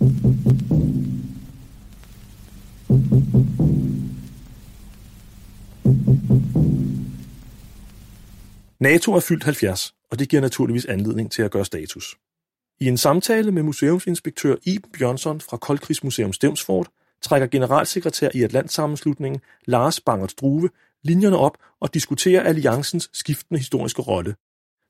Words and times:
NATO 0.00 0.08
er 9.14 9.20
fyldt 9.20 9.44
70, 9.44 9.94
og 10.10 10.18
det 10.18 10.28
giver 10.28 10.42
naturligvis 10.42 10.84
anledning 10.84 11.32
til 11.32 11.42
at 11.42 11.50
gøre 11.50 11.64
status. 11.64 12.16
I 12.80 12.86
en 12.86 12.96
samtale 12.96 13.52
med 13.52 13.62
museumsinspektør 13.62 14.56
Iben 14.66 14.90
Bjørnsson 14.98 15.40
fra 15.40 15.56
Koldkrigsmuseum 15.56 16.32
Stevnsfort 16.32 16.88
trækker 17.22 17.46
generalsekretær 17.46 18.28
i 18.34 18.42
Atlantsammenslutningen 18.42 19.40
Lars 19.66 20.00
Bangert 20.00 20.30
Struve 20.30 20.70
linjerne 21.02 21.36
op 21.36 21.58
og 21.80 21.94
diskuterer 21.94 22.42
alliancens 22.42 23.10
skiftende 23.12 23.58
historiske 23.58 24.02
rolle. 24.02 24.34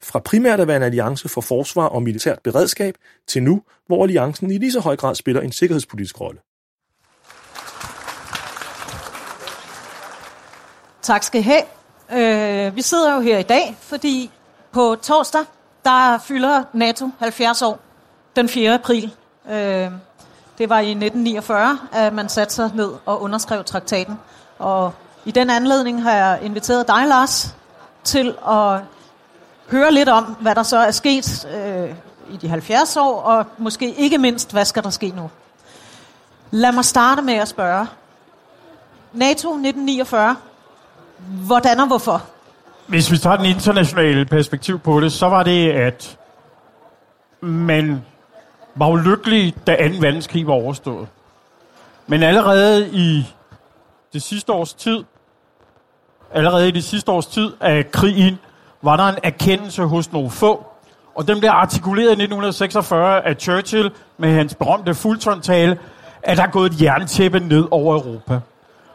Fra 0.02 0.18
primært 0.18 0.60
at 0.60 0.68
være 0.68 0.76
en 0.76 0.82
alliance 0.82 1.28
for 1.28 1.40
forsvar 1.40 1.86
og 1.86 2.02
militært 2.02 2.38
beredskab, 2.44 2.94
til 3.26 3.42
nu, 3.42 3.62
hvor 3.86 4.02
alliancen 4.02 4.50
i 4.50 4.58
lige 4.58 4.72
så 4.72 4.80
høj 4.80 4.96
grad 4.96 5.14
spiller 5.14 5.40
en 5.40 5.52
sikkerhedspolitisk 5.52 6.20
rolle. 6.20 6.40
Tak 11.02 11.22
skal 11.22 11.40
I 11.40 11.42
have. 11.42 11.62
Øh, 12.12 12.76
vi 12.76 12.82
sidder 12.82 13.14
jo 13.14 13.20
her 13.20 13.38
i 13.38 13.42
dag, 13.42 13.76
fordi 13.80 14.30
på 14.72 14.96
torsdag, 15.02 15.44
der 15.84 16.18
fylder 16.18 16.64
NATO 16.72 17.10
70 17.18 17.62
år, 17.62 17.80
den 18.36 18.48
4. 18.48 18.74
april. 18.74 19.14
Øh, 19.50 19.90
det 20.58 20.68
var 20.68 20.78
i 20.78 20.90
1949, 20.90 21.78
at 21.92 22.12
man 22.12 22.28
satte 22.28 22.54
sig 22.54 22.70
ned 22.74 22.90
og 23.06 23.22
underskrev 23.22 23.64
traktaten. 23.64 24.14
Og 24.58 24.92
i 25.24 25.30
den 25.30 25.50
anledning 25.50 26.02
har 26.02 26.12
jeg 26.12 26.38
inviteret 26.42 26.88
dig, 26.88 27.06
Lars, 27.06 27.54
til 28.04 28.34
at 28.48 28.80
høre 29.70 29.92
lidt 29.92 30.08
om, 30.08 30.24
hvad 30.24 30.54
der 30.54 30.62
så 30.62 30.78
er 30.78 30.90
sket 30.90 31.48
øh, 31.54 31.94
i 32.34 32.36
de 32.36 32.48
70 32.48 32.96
år, 32.96 33.20
og 33.20 33.46
måske 33.58 33.94
ikke 33.94 34.18
mindst, 34.18 34.52
hvad 34.52 34.64
skal 34.64 34.82
der 34.82 34.90
ske 34.90 35.08
nu. 35.16 35.30
Lad 36.50 36.72
mig 36.72 36.84
starte 36.84 37.22
med 37.22 37.34
at 37.34 37.48
spørge. 37.48 37.86
NATO 39.12 39.48
1949, 39.48 40.36
hvordan 41.46 41.80
og 41.80 41.86
hvorfor? 41.86 42.22
Hvis 42.86 43.10
vi 43.10 43.18
tager 43.18 43.36
den 43.36 43.46
internationale 43.46 44.24
perspektiv 44.24 44.78
på 44.78 45.00
det, 45.00 45.12
så 45.12 45.26
var 45.26 45.42
det, 45.42 45.70
at 45.70 46.18
man 47.40 48.02
var 48.74 48.88
ulykkelig, 48.88 49.54
da 49.66 49.88
2. 49.88 49.94
verdenskrig 50.00 50.46
var 50.46 50.52
overstået. 50.52 51.08
Men 52.06 52.22
allerede 52.22 52.90
i 52.92 53.26
det 54.12 54.22
sidste 54.22 54.52
års 54.52 54.74
tid, 54.74 55.04
allerede 56.34 56.68
i 56.68 56.70
det 56.70 56.84
sidste 56.84 57.12
års 57.12 57.26
tid 57.26 57.52
af 57.60 57.90
krigen, 57.90 58.38
var 58.82 58.96
der 58.96 59.04
en 59.04 59.18
erkendelse 59.22 59.82
hos 59.82 60.12
nogle 60.12 60.30
få. 60.30 60.66
Og 61.14 61.28
den 61.28 61.38
blev 61.38 61.50
artikuleret 61.50 62.08
i 62.08 62.22
1946 62.22 63.26
af 63.26 63.36
Churchill 63.38 63.90
med 64.18 64.32
hans 64.34 64.54
berømte 64.54 64.94
Fulton-tale, 64.94 65.78
at 66.22 66.36
der 66.36 66.42
er 66.42 66.50
gået 66.50 66.72
et 66.72 66.82
jerntæppe 66.82 67.40
ned 67.40 67.68
over 67.70 67.94
Europa. 67.94 68.40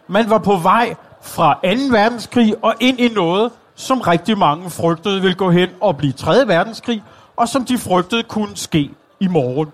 Man 0.08 0.30
var 0.30 0.38
på 0.38 0.56
vej 0.56 0.96
fra 1.22 1.54
2. 1.54 1.60
verdenskrig 1.92 2.56
og 2.62 2.74
ind 2.80 3.00
i 3.00 3.08
noget, 3.08 3.52
som 3.76 4.02
rigtig 4.02 4.38
mange 4.38 4.70
frygtede 4.70 5.22
ville 5.22 5.36
gå 5.36 5.50
hen 5.50 5.70
og 5.82 5.98
blive 5.98 6.14
3. 6.14 6.48
verdenskrig, 6.48 7.04
og 7.38 7.48
som 7.48 7.66
de 7.66 7.78
frygtede 7.78 8.24
kunne 8.24 8.58
ske 8.58 8.92
i 9.20 9.28
morgen. 9.28 9.70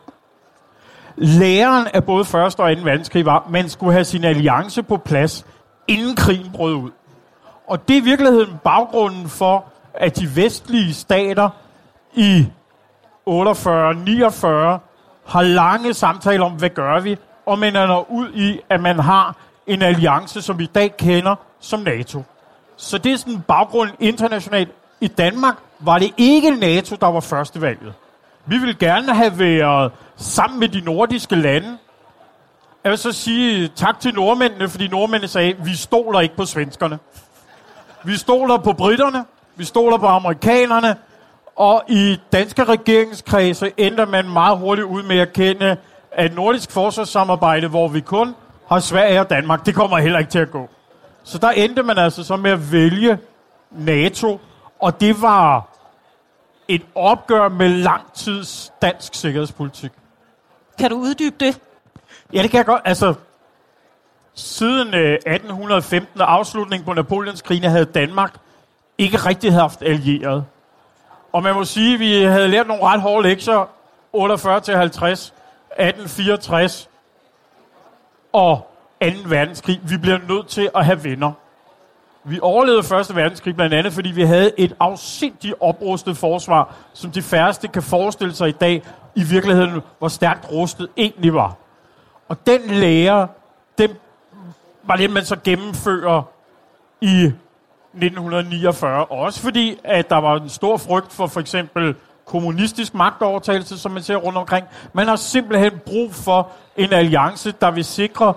Læren 1.15 1.87
af 1.93 2.03
både 2.03 2.21
1. 2.21 2.35
og 2.35 2.51
2. 2.57 2.63
verdenskrig 2.63 3.25
var, 3.25 3.39
at 3.39 3.51
man 3.51 3.69
skulle 3.69 3.93
have 3.93 4.05
sin 4.05 4.23
alliance 4.23 4.83
på 4.83 4.97
plads, 4.97 5.45
inden 5.87 6.15
krigen 6.15 6.51
brød 6.51 6.73
ud. 6.73 6.91
Og 7.67 7.87
det 7.87 7.97
er 7.97 8.01
i 8.01 8.03
virkeligheden 8.03 8.59
baggrunden 8.63 9.29
for, 9.29 9.65
at 9.93 10.19
de 10.19 10.35
vestlige 10.35 10.93
stater 10.93 11.49
i 12.13 12.47
48-49 13.29 13.31
har 15.25 15.41
lange 15.41 15.93
samtaler 15.93 16.45
om, 16.45 16.51
hvad 16.51 16.69
gør 16.69 16.99
vi, 16.99 17.17
og 17.45 17.59
man 17.59 17.75
ender 17.75 18.11
ud 18.11 18.29
i, 18.33 18.59
at 18.69 18.81
man 18.81 18.99
har 18.99 19.35
en 19.67 19.81
alliance, 19.81 20.41
som 20.41 20.59
vi 20.59 20.63
i 20.63 20.69
dag 20.75 20.97
kender 20.97 21.35
som 21.59 21.79
NATO. 21.79 22.23
Så 22.77 22.97
det 22.97 23.11
er 23.11 23.17
sådan 23.17 23.41
baggrund 23.47 23.89
internationalt. 23.99 24.71
I 25.01 25.07
Danmark 25.07 25.55
var 25.79 25.99
det 25.99 26.13
ikke 26.17 26.51
NATO, 26.51 26.95
der 26.95 27.07
var 27.07 27.19
første 27.19 27.61
valget. 27.61 27.93
Vi 28.45 28.57
ville 28.57 28.73
gerne 28.73 29.15
have 29.15 29.39
været 29.39 29.91
sammen 30.15 30.59
med 30.59 30.67
de 30.67 30.81
nordiske 30.81 31.35
lande. 31.35 31.77
Jeg 32.83 32.89
vil 32.89 32.97
så 32.97 33.11
sige 33.11 33.67
tak 33.67 33.99
til 33.99 34.13
nordmændene, 34.13 34.69
fordi 34.69 34.87
nordmændene 34.87 35.27
sagde, 35.27 35.55
vi 35.63 35.75
stoler 35.75 36.19
ikke 36.19 36.35
på 36.35 36.45
svenskerne. 36.45 36.99
Vi 38.03 38.17
stoler 38.17 38.57
på 38.57 38.73
britterne, 38.73 39.25
vi 39.59 39.65
stoler 39.65 39.97
på 39.97 40.07
amerikanerne, 40.07 40.95
og 41.55 41.83
i 41.87 42.19
danske 42.33 42.63
regeringskredse 42.63 43.71
ender 43.77 44.05
man 44.05 44.29
meget 44.29 44.57
hurtigt 44.57 44.87
ud 44.87 45.03
med 45.03 45.19
at 45.19 45.33
kende, 45.33 45.77
at 46.11 46.35
nordisk 46.35 46.71
forsvarssamarbejde, 46.71 47.67
hvor 47.67 47.87
vi 47.87 47.99
kun 47.99 48.35
har 48.69 48.79
Sverige 48.79 49.19
og 49.19 49.29
Danmark, 49.29 49.65
det 49.65 49.75
kommer 49.75 49.97
heller 49.97 50.19
ikke 50.19 50.31
til 50.31 50.39
at 50.39 50.51
gå. 50.51 50.69
Så 51.23 51.37
der 51.37 51.49
endte 51.49 51.83
man 51.83 51.97
altså 51.97 52.23
så 52.23 52.35
med 52.35 52.51
at 52.51 52.71
vælge 52.71 53.17
NATO, 53.71 54.39
og 54.79 55.01
det 55.01 55.21
var 55.21 55.67
et 56.67 56.81
opgør 56.95 57.49
med 57.49 57.69
lang 57.69 58.13
tids 58.13 58.73
dansk 58.81 59.15
sikkerhedspolitik. 59.15 59.91
Kan 60.79 60.89
du 60.89 60.97
uddybe 60.97 61.35
det? 61.39 61.61
Ja, 62.33 62.41
det 62.41 62.51
kan 62.51 62.57
jeg 62.57 62.65
godt. 62.65 62.81
Altså, 62.85 63.13
siden 64.33 64.93
øh, 64.93 65.13
1815 65.13 66.21
og 66.21 66.33
afslutningen 66.33 66.85
på 66.85 66.93
Napoleons 66.93 67.41
krigene 67.41 67.69
havde 67.69 67.85
Danmark 67.85 68.35
ikke 68.99 69.17
rigtig 69.17 69.53
haft 69.53 69.81
allieret. 69.81 70.45
Og 71.31 71.43
man 71.43 71.55
må 71.55 71.63
sige, 71.63 71.93
at 71.93 71.99
vi 71.99 72.21
havde 72.21 72.47
lært 72.47 72.67
nogle 72.67 72.83
ret 72.83 73.01
hårde 73.01 73.27
lektier 73.27 73.69
48 74.13 74.59
til 74.59 74.75
50, 74.75 75.19
1864 75.21 76.89
og 78.33 78.71
2. 79.01 79.07
verdenskrig. 79.25 79.79
Vi 79.83 79.97
bliver 79.97 80.19
nødt 80.29 80.47
til 80.47 80.69
at 80.75 80.85
have 80.85 81.03
venner. 81.03 81.31
Vi 82.23 82.39
overlevede 82.41 82.99
1. 82.99 83.15
verdenskrig 83.15 83.55
blandt 83.55 83.73
andet, 83.73 83.93
fordi 83.93 84.09
vi 84.09 84.23
havde 84.23 84.59
et 84.59 84.75
afsindigt 84.79 85.55
oprustet 85.59 86.17
forsvar, 86.17 86.75
som 86.93 87.11
de 87.11 87.21
færreste 87.21 87.67
kan 87.67 87.83
forestille 87.83 88.33
sig 88.33 88.49
i 88.49 88.51
dag, 88.51 88.83
i 89.15 89.23
virkeligheden, 89.23 89.81
hvor 89.99 90.07
stærkt 90.07 90.51
rustet 90.51 90.89
egentlig 90.97 91.33
var. 91.33 91.55
Og 92.27 92.47
den 92.47 92.61
lære, 92.67 93.27
den 93.77 93.89
var 94.83 94.95
det, 94.95 95.09
man 95.09 95.25
så 95.25 95.37
gennemfører 95.43 96.21
i 97.01 97.31
1949. 97.93 99.05
Også 99.05 99.41
fordi, 99.41 99.79
at 99.83 100.09
der 100.09 100.15
var 100.15 100.35
en 100.35 100.49
stor 100.49 100.77
frygt 100.77 101.13
for 101.13 101.27
for 101.27 101.39
eksempel 101.39 101.95
kommunistisk 102.25 102.93
magtovertagelse, 102.93 103.77
som 103.77 103.91
man 103.91 104.03
ser 104.03 104.15
rundt 104.15 104.37
omkring. 104.37 104.65
Man 104.93 105.07
har 105.07 105.15
simpelthen 105.15 105.71
brug 105.85 106.15
for 106.15 106.51
en 106.77 106.93
alliance, 106.93 107.53
der 107.61 107.71
vil 107.71 107.85
sikre 107.85 108.33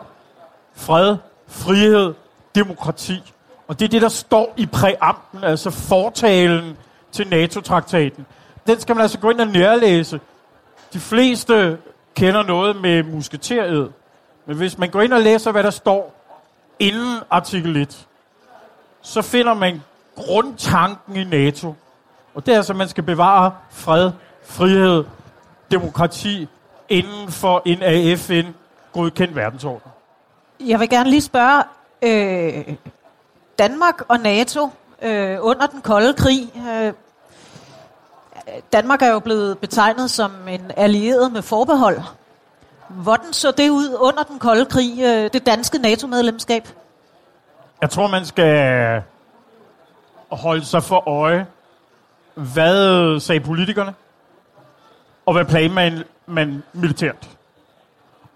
fred, 0.74 1.16
frihed, 1.48 2.14
demokrati. 2.54 3.32
Og 3.68 3.78
det 3.78 3.84
er 3.84 3.88
det, 3.88 4.02
der 4.02 4.08
står 4.08 4.54
i 4.56 4.66
præamten, 4.66 5.44
altså 5.44 5.70
fortalen 5.70 6.76
til 7.12 7.28
NATO-traktaten. 7.28 8.26
Den 8.66 8.80
skal 8.80 8.94
man 8.96 9.02
altså 9.02 9.19
gå 9.19 9.30
ind 9.30 9.40
og 9.40 9.46
nærlæse. 9.46 10.20
De 10.92 11.00
fleste 11.00 11.78
kender 12.14 12.42
noget 12.42 12.76
med 12.76 13.02
musketeriet. 13.02 13.92
Men 14.46 14.56
hvis 14.56 14.78
man 14.78 14.90
går 14.90 15.02
ind 15.02 15.12
og 15.12 15.20
læser, 15.20 15.52
hvad 15.52 15.62
der 15.62 15.70
står 15.70 16.14
inden 16.78 17.19
artikel 17.30 17.76
1, 17.76 18.06
så 19.02 19.22
finder 19.22 19.54
man 19.54 19.82
grundtanken 20.16 21.16
i 21.16 21.24
NATO. 21.24 21.74
Og 22.34 22.46
det 22.46 22.52
er 22.52 22.56
altså, 22.56 22.72
at 22.72 22.76
man 22.76 22.88
skal 22.88 23.04
bevare 23.04 23.52
fred, 23.70 24.10
frihed, 24.44 25.04
demokrati 25.70 26.48
inden 26.88 27.28
for 27.32 27.62
en 27.64 27.82
af 27.82 28.18
FN 28.18 28.46
godkendt 28.92 29.36
verdensorden. 29.36 29.90
Jeg 30.60 30.80
vil 30.80 30.88
gerne 30.88 31.10
lige 31.10 31.22
spørge, 31.22 31.62
øh, 32.02 32.74
Danmark 33.58 34.02
og 34.08 34.18
NATO 34.20 34.70
øh, 35.02 35.38
under 35.40 35.66
den 35.66 35.80
kolde 35.80 36.14
krig, 36.14 36.52
øh, 36.70 36.92
Danmark 38.72 39.02
er 39.02 39.12
jo 39.12 39.19
blevet 39.19 39.58
betegnet 39.58 40.10
som 40.10 40.32
en 40.48 40.70
allieret 40.76 41.32
med 41.32 41.42
forbehold. 41.42 42.00
Hvordan 42.88 43.32
så 43.32 43.50
det 43.50 43.70
ud 43.70 43.96
under 43.99 44.22
den 44.22 44.38
kolde 44.38 44.64
krig, 44.64 44.99
øh, 44.99 45.31
det 45.32 45.46
danske 45.46 45.78
NATO-medlemskab? 45.78 46.69
Jeg 47.82 47.90
tror, 47.90 48.06
man 48.06 48.25
skal 48.25 49.02
holde 50.32 50.64
sig 50.64 50.82
for 50.82 51.08
øje, 51.08 51.46
hvad 52.34 53.20
sagde 53.20 53.40
politikerne, 53.40 53.94
og 55.26 55.32
hvad 55.32 55.44
planer 55.44 55.75
man, 55.75 56.05
man 56.26 56.62
militært. 56.73 57.31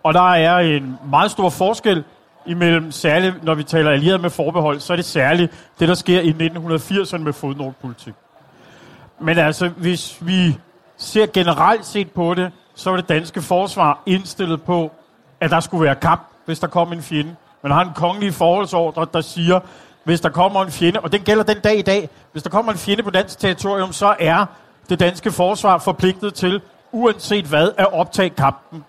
Og 0.03 0.15
der 0.15 0.33
er 0.33 0.59
en 0.59 0.99
meget 1.11 1.31
stor 1.31 1.51
forskel 1.51 2.05
imellem, 2.47 2.93
særligt 2.93 3.45
når 3.45 3.55
vi 3.55 3.65
taler 3.65 3.91
allieret 3.91 4.21
med 4.21 4.31
forbehold, 4.31 4.81
så 4.81 4.93
er 4.93 4.97
det 4.97 5.05
særligt 5.05 5.73
det, 5.81 5.89
der 5.89 5.95
sker 5.95 6.21
i 6.21 6.31
1980'erne 6.31 7.19
med 7.19 7.33
fodnotpolitik. 7.33 8.15
Men 9.21 9.39
altså, 9.39 9.69
hvis 9.69 10.19
vi 10.21 10.59
ser 10.97 11.27
generelt 11.27 11.87
set 11.87 12.11
på 12.11 12.35
det, 12.35 12.53
så 12.75 12.91
var 12.91 12.97
det 12.97 13.09
danske 13.09 13.43
forsvar 13.43 14.03
indstillet 14.07 14.63
på, 14.63 14.93
at 15.41 15.51
der 15.51 15.61
skulle 15.61 15.85
være 15.85 15.95
kamp, 15.95 16.23
hvis 16.45 16.59
der 16.59 16.67
kom 16.67 16.93
en 16.93 17.03
fjende. 17.03 17.37
Man 17.63 17.73
har 17.73 17.85
en 17.85 17.95
kongelig 17.95 18.35
forholdsordre, 18.35 19.07
der 19.13 19.21
siger, 19.21 19.61
hvis 20.05 20.21
der 20.21 20.29
kommer 20.29 20.63
en 20.63 20.71
fjende, 20.71 21.01
og 21.01 21.13
den 21.13 21.21
gælder 21.21 21.45
den 21.45 21.61
dag 21.61 21.79
i 21.79 21.83
dag, 21.83 22.09
hvis 22.33 22.43
der 22.43 22.51
kommer 22.51 22.73
en 22.73 22.79
fjende 22.79 23.03
på 23.03 23.11
dansk 23.11 23.39
territorium, 23.39 23.93
så 23.93 24.15
er 24.19 24.47
det 24.89 25.01
danske 25.01 25.33
forsvar 25.33 25.79
forpligtet 25.79 26.35
til, 26.35 26.61
uanset 26.93 27.45
hvad, 27.45 27.71
at 27.79 27.93
optage 27.93 28.31
kampen. 28.31 28.85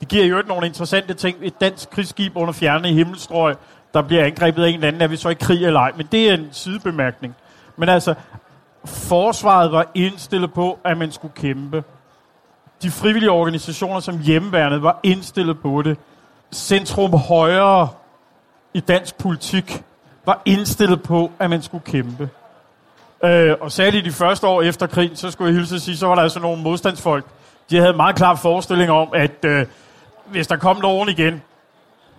Det 0.00 0.08
giver 0.08 0.24
jo 0.24 0.38
ikke 0.38 0.48
nogle 0.48 0.66
interessante 0.66 1.14
ting. 1.14 1.38
Et 1.42 1.60
dansk 1.60 1.90
krigsskib 1.90 2.36
under 2.36 2.52
fjerne 2.52 2.88
himmelstrøg, 2.88 3.56
der 3.94 4.02
bliver 4.02 4.24
angrebet 4.24 4.64
af 4.64 4.68
en 4.68 4.74
eller 4.74 4.88
anden, 4.88 5.02
er 5.02 5.06
vi 5.06 5.16
så 5.16 5.28
i 5.28 5.34
krig 5.34 5.64
eller 5.64 5.80
ej. 5.80 5.92
Men 5.96 6.08
det 6.12 6.30
er 6.30 6.34
en 6.34 6.48
sidebemærkning. 6.52 7.34
Men 7.76 7.88
altså, 7.88 8.14
forsvaret 8.84 9.72
var 9.72 9.86
indstillet 9.94 10.52
på, 10.52 10.78
at 10.84 10.98
man 10.98 11.12
skulle 11.12 11.34
kæmpe. 11.34 11.84
De 12.82 12.90
frivillige 12.90 13.30
organisationer 13.30 14.00
som 14.00 14.18
hjemmeværnet 14.18 14.82
var 14.82 15.00
indstillet 15.02 15.60
på 15.60 15.82
det. 15.82 15.98
Centrum 16.52 17.12
højre 17.12 17.88
i 18.74 18.80
dansk 18.80 19.18
politik 19.18 19.82
var 20.26 20.42
indstillet 20.44 21.02
på, 21.02 21.30
at 21.38 21.50
man 21.50 21.62
skulle 21.62 21.84
kæmpe. 21.84 22.28
Øh, 23.24 23.54
og 23.60 23.72
særligt 23.72 24.04
de 24.04 24.12
første 24.12 24.46
år 24.46 24.62
efter 24.62 24.86
krigen, 24.86 25.16
så 25.16 25.30
skulle 25.30 25.48
jeg 25.48 25.58
hilse 25.58 25.74
at 25.74 25.82
sige, 25.82 25.96
så 25.96 26.06
var 26.06 26.14
der 26.14 26.22
altså 26.22 26.40
nogle 26.40 26.62
modstandsfolk. 26.62 27.24
De 27.70 27.76
havde 27.76 27.92
meget 27.92 28.16
klar 28.16 28.34
forestilling 28.34 28.90
om, 28.90 29.08
at 29.14 29.44
øh, 29.44 29.66
hvis 30.26 30.46
der 30.46 30.56
kom 30.56 30.76
nogen 30.80 31.08
igen, 31.08 31.42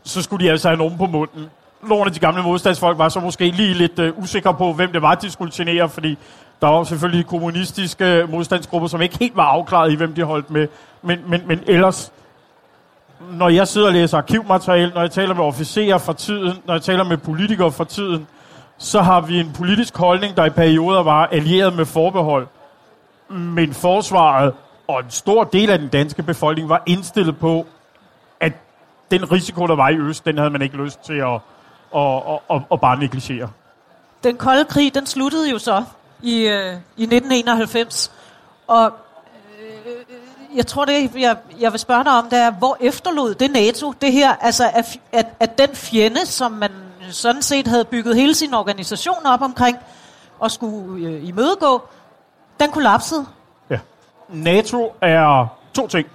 så 0.03 0.21
skulle 0.21 0.45
de 0.45 0.51
altså 0.51 0.67
have 0.67 0.77
nogen 0.77 0.97
på 0.97 1.05
munden. 1.05 1.49
Nogle 1.83 2.05
af 2.05 2.11
de 2.11 2.19
gamle 2.19 2.43
modstandsfolk 2.43 2.97
var 2.97 3.09
så 3.09 3.19
måske 3.19 3.49
lige 3.49 3.73
lidt 3.73 3.99
øh, 3.99 4.19
usikre 4.19 4.53
på, 4.53 4.73
hvem 4.73 4.91
det 4.91 5.01
var, 5.01 5.15
de 5.15 5.31
skulle 5.31 5.51
genere, 5.55 5.89
fordi 5.89 6.17
der 6.61 6.67
var 6.67 6.83
selvfølgelig 6.83 7.25
kommunistiske 7.27 8.25
modstandsgrupper, 8.29 8.87
som 8.87 9.01
ikke 9.01 9.17
helt 9.19 9.35
var 9.35 9.43
afklaret 9.43 9.91
i, 9.91 9.95
hvem 9.95 10.13
de 10.13 10.23
holdt 10.23 10.49
med. 10.49 10.67
Men, 11.01 11.19
men, 11.27 11.41
men 11.45 11.59
ellers, 11.67 12.11
når 13.19 13.49
jeg 13.49 13.67
sidder 13.67 13.87
og 13.87 13.93
læser 13.93 14.17
arkivmateriale, 14.17 14.91
når 14.93 15.01
jeg 15.01 15.11
taler 15.11 15.33
med 15.33 15.43
officerer 15.43 15.97
fra 15.97 16.13
tiden, 16.13 16.57
når 16.65 16.73
jeg 16.73 16.81
taler 16.81 17.03
med 17.03 17.17
politikere 17.17 17.71
fra 17.71 17.85
tiden, 17.85 18.27
så 18.77 19.01
har 19.01 19.21
vi 19.21 19.39
en 19.39 19.53
politisk 19.53 19.97
holdning, 19.97 20.37
der 20.37 20.45
i 20.45 20.49
perioder 20.49 21.03
var 21.03 21.25
allieret 21.25 21.75
med 21.75 21.85
forbehold. 21.85 22.47
Men 23.29 23.73
forsvaret 23.73 24.53
og 24.87 24.99
en 24.99 25.09
stor 25.09 25.43
del 25.43 25.69
af 25.69 25.79
den 25.79 25.87
danske 25.87 26.23
befolkning 26.23 26.69
var 26.69 26.83
indstillet 26.85 27.37
på, 27.37 27.65
at 28.39 28.53
den 29.11 29.31
risiko, 29.31 29.67
der 29.67 29.75
var 29.75 29.89
i 29.89 29.97
Øst, 29.97 30.25
den 30.25 30.37
havde 30.37 30.49
man 30.49 30.61
ikke 30.61 30.77
lyst 30.77 30.99
til 31.05 31.13
at, 31.13 31.39
at, 31.95 32.15
at, 32.29 32.39
at, 32.49 32.61
at 32.71 32.81
bare 32.81 32.99
negligere. 32.99 33.49
Den 34.23 34.37
kolde 34.37 34.65
krig, 34.65 34.95
den 34.95 35.05
sluttede 35.05 35.51
jo 35.51 35.59
så 35.59 35.83
i, 36.21 36.47
øh, 36.47 36.73
i 36.97 37.03
1991. 37.03 38.11
Og 38.67 38.93
jeg 40.57 40.67
tror, 40.67 40.85
det 40.85 41.15
jeg, 41.15 41.37
jeg 41.59 41.71
vil 41.71 41.79
spørge 41.79 42.03
dig 42.03 42.11
om, 42.11 42.29
det 42.29 42.39
er, 42.39 42.51
hvor 42.51 42.77
efterlod 42.79 43.35
det 43.35 43.51
NATO 43.51 43.91
det 44.01 44.11
her? 44.11 44.35
Altså, 44.41 44.69
at, 44.73 44.99
at, 45.11 45.25
at 45.39 45.57
den 45.57 45.69
fjende, 45.75 46.25
som 46.25 46.51
man 46.51 46.71
sådan 47.09 47.41
set 47.41 47.67
havde 47.67 47.85
bygget 47.85 48.15
hele 48.15 48.35
sin 48.35 48.53
organisation 48.53 49.25
op 49.25 49.41
omkring, 49.41 49.77
og 50.39 50.51
skulle 50.51 51.07
øh, 51.07 51.27
imødegå, 51.27 51.81
den 52.59 52.71
kollapsede. 52.71 53.25
Ja. 53.69 53.79
NATO 54.29 54.95
er 55.01 55.47
to 55.73 55.87
ting. 55.87 56.07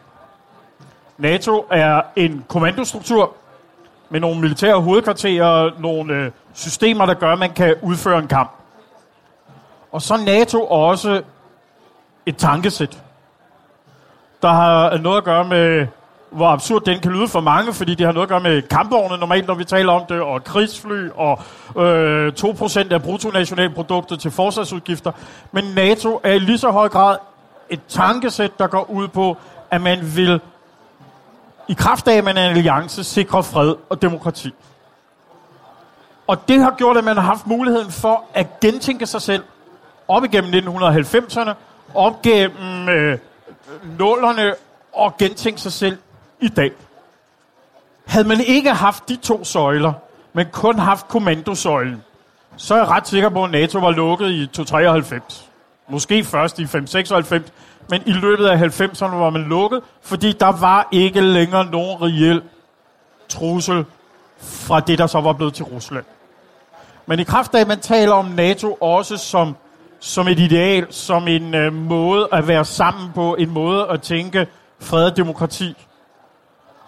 NATO 1.18 1.66
er 1.70 2.02
en 2.16 2.44
kommandostruktur 2.48 3.34
med 4.10 4.20
nogle 4.20 4.40
militære 4.40 4.80
hovedkvarterer, 4.80 5.70
nogle 5.80 6.14
øh, 6.14 6.30
systemer, 6.52 7.06
der 7.06 7.14
gør, 7.14 7.32
at 7.32 7.38
man 7.38 7.52
kan 7.52 7.74
udføre 7.82 8.18
en 8.18 8.28
kamp. 8.28 8.50
Og 9.92 10.02
så 10.02 10.16
NATO 10.16 10.66
også 10.66 11.22
et 12.26 12.36
tankesæt, 12.36 13.02
der 14.42 14.48
har 14.48 14.98
noget 14.98 15.18
at 15.18 15.24
gøre 15.24 15.44
med, 15.44 15.86
hvor 16.30 16.46
absurd 16.46 16.82
den 16.84 17.00
kan 17.00 17.12
lyde 17.12 17.28
for 17.28 17.40
mange, 17.40 17.72
fordi 17.72 17.94
det 17.94 18.06
har 18.06 18.12
noget 18.12 18.26
at 18.26 18.28
gøre 18.28 18.40
med 18.40 18.62
kampvogne 18.62 19.16
normalt, 19.16 19.46
når 19.46 19.54
vi 19.54 19.64
taler 19.64 19.92
om 19.92 20.02
det, 20.08 20.20
og 20.20 20.44
krigsfly, 20.44 21.08
og 21.14 21.40
øh, 21.76 22.32
2% 22.38 22.92
af 22.92 23.02
bruttonationalproduktet 23.02 24.20
til 24.20 24.30
forsvarsudgifter. 24.30 25.12
Men 25.52 25.64
NATO 25.76 26.20
er 26.24 26.32
i 26.32 26.38
lige 26.38 26.58
så 26.58 26.70
høj 26.70 26.88
grad 26.88 27.16
et 27.70 27.80
tankesæt, 27.88 28.58
der 28.58 28.66
går 28.66 28.90
ud 28.90 29.08
på, 29.08 29.36
at 29.70 29.80
man 29.80 29.98
vil 30.16 30.40
i 31.68 31.74
kraft 31.74 32.08
af, 32.08 32.16
at 32.16 32.24
man 32.24 32.36
er 32.36 32.50
en 32.50 32.56
alliance, 32.56 33.04
sikre 33.04 33.42
fred 33.42 33.74
og 33.88 34.02
demokrati. 34.02 34.54
Og 36.26 36.48
det 36.48 36.60
har 36.60 36.74
gjort, 36.78 36.96
at 36.96 37.04
man 37.04 37.16
har 37.16 37.24
haft 37.24 37.46
muligheden 37.46 37.90
for 37.90 38.24
at 38.34 38.60
gentænke 38.60 39.06
sig 39.06 39.22
selv 39.22 39.42
op 40.08 40.24
igennem 40.24 40.52
1990'erne, 40.52 41.50
op 41.94 42.22
gennem 42.22 42.88
øh, 42.88 43.18
nullerne 43.98 44.54
og 44.92 45.16
gentænke 45.16 45.60
sig 45.60 45.72
selv 45.72 45.98
i 46.40 46.48
dag. 46.48 46.72
Havde 48.06 48.28
man 48.28 48.40
ikke 48.40 48.70
haft 48.70 49.08
de 49.08 49.16
to 49.16 49.44
søjler, 49.44 49.92
men 50.32 50.46
kun 50.52 50.78
haft 50.78 51.08
kommandosøjlen, 51.08 52.02
så 52.56 52.74
er 52.74 52.78
jeg 52.78 52.88
ret 52.88 53.08
sikker 53.08 53.28
på, 53.28 53.44
at 53.44 53.50
NATO 53.50 53.78
var 53.78 53.90
lukket 53.90 54.30
i 54.30 54.46
293. 54.46 55.48
Måske 55.88 56.24
først 56.24 56.58
i 56.58 56.66
596, 56.66 57.52
men 57.90 58.02
i 58.06 58.12
løbet 58.12 58.46
af 58.46 58.56
90'erne 58.56 59.14
var 59.14 59.30
man 59.30 59.42
lukket, 59.42 59.82
fordi 60.02 60.32
der 60.32 60.60
var 60.60 60.88
ikke 60.92 61.20
længere 61.20 61.64
nogen 61.64 62.02
reel 62.02 62.42
trussel 63.28 63.84
fra 64.38 64.80
det, 64.80 64.98
der 64.98 65.06
så 65.06 65.20
var 65.20 65.32
blevet 65.32 65.54
til 65.54 65.64
Rusland. 65.64 66.04
Men 67.06 67.18
i 67.18 67.24
kraft 67.24 67.54
af, 67.54 67.60
at 67.60 67.68
man 67.68 67.80
taler 67.80 68.12
om 68.12 68.24
NATO 68.24 68.78
også 68.80 69.16
som, 69.16 69.56
som 70.02 70.28
et 70.28 70.38
ideal, 70.38 70.92
som 70.92 71.28
en 71.28 71.54
øh, 71.54 71.72
måde 71.72 72.28
at 72.32 72.48
være 72.48 72.64
sammen 72.64 73.12
på, 73.14 73.34
en 73.34 73.50
måde 73.50 73.88
at 73.88 74.02
tænke 74.02 74.46
fred 74.80 75.10
og 75.10 75.16
demokrati, 75.16 75.76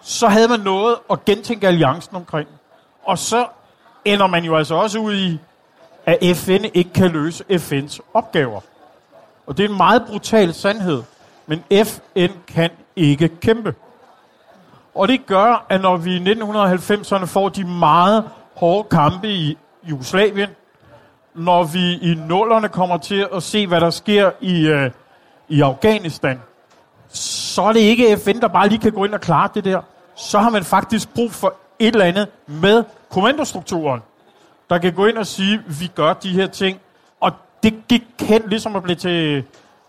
så 0.01 0.27
havde 0.27 0.47
man 0.47 0.59
noget 0.59 0.95
at 1.11 1.25
gentænke 1.25 1.67
alliancen 1.67 2.15
omkring. 2.15 2.49
Og 3.03 3.17
så 3.17 3.47
ender 4.05 4.27
man 4.27 4.43
jo 4.43 4.55
altså 4.55 4.75
også 4.75 4.99
ud 4.99 5.15
i, 5.15 5.39
at 6.05 6.37
FN 6.37 6.65
ikke 6.73 6.93
kan 6.93 7.11
løse 7.11 7.43
FN's 7.51 7.99
opgaver. 8.13 8.61
Og 9.47 9.57
det 9.57 9.65
er 9.65 9.69
en 9.69 9.77
meget 9.77 10.03
brutal 10.07 10.53
sandhed. 10.53 11.03
Men 11.47 11.63
FN 11.85 12.33
kan 12.47 12.69
ikke 12.95 13.27
kæmpe. 13.27 13.75
Og 14.95 15.07
det 15.07 15.25
gør, 15.25 15.65
at 15.69 15.81
når 15.81 15.97
vi 15.97 16.15
i 16.15 16.19
1990'erne 16.19 17.25
får 17.25 17.49
de 17.49 17.63
meget 17.63 18.23
hårde 18.55 18.87
kampe 18.89 19.29
i 19.29 19.57
Jugoslavien, 19.83 20.49
når 21.35 21.63
vi 21.63 21.93
i 21.93 22.15
nullerne 22.27 22.69
kommer 22.69 22.97
til 22.97 23.27
at 23.33 23.43
se, 23.43 23.67
hvad 23.67 23.81
der 23.81 23.89
sker 23.89 24.31
i, 24.41 24.67
øh, 24.67 24.91
i 25.49 25.61
Afghanistan, 25.61 26.41
så 27.09 27.61
er 27.61 27.73
det 27.73 27.79
ikke 27.79 28.17
FN, 28.17 28.39
der 28.39 28.47
bare 28.47 28.69
lige 28.69 28.79
kan 28.79 28.91
gå 28.91 29.05
ind 29.05 29.13
og 29.13 29.21
klare 29.21 29.49
det 29.53 29.65
der. 29.65 29.81
Så 30.15 30.39
har 30.39 30.49
man 30.49 30.63
faktisk 30.63 31.13
brug 31.13 31.31
for 31.31 31.53
et 31.79 31.87
eller 31.87 32.05
andet 32.05 32.27
med 32.47 32.83
kommandostrukturen, 33.09 34.01
der 34.69 34.77
kan 34.77 34.93
gå 34.93 35.05
ind 35.05 35.17
og 35.17 35.27
sige, 35.27 35.61
vi 35.79 35.91
gør 35.95 36.13
de 36.13 36.29
her 36.29 36.47
ting. 36.47 36.79
Og 37.19 37.31
det 37.63 37.73
gik 37.87 38.03
kendt 38.17 38.49
ligesom 38.49 38.75
at 38.75 38.83
blive 38.83 38.95
til 38.95 39.43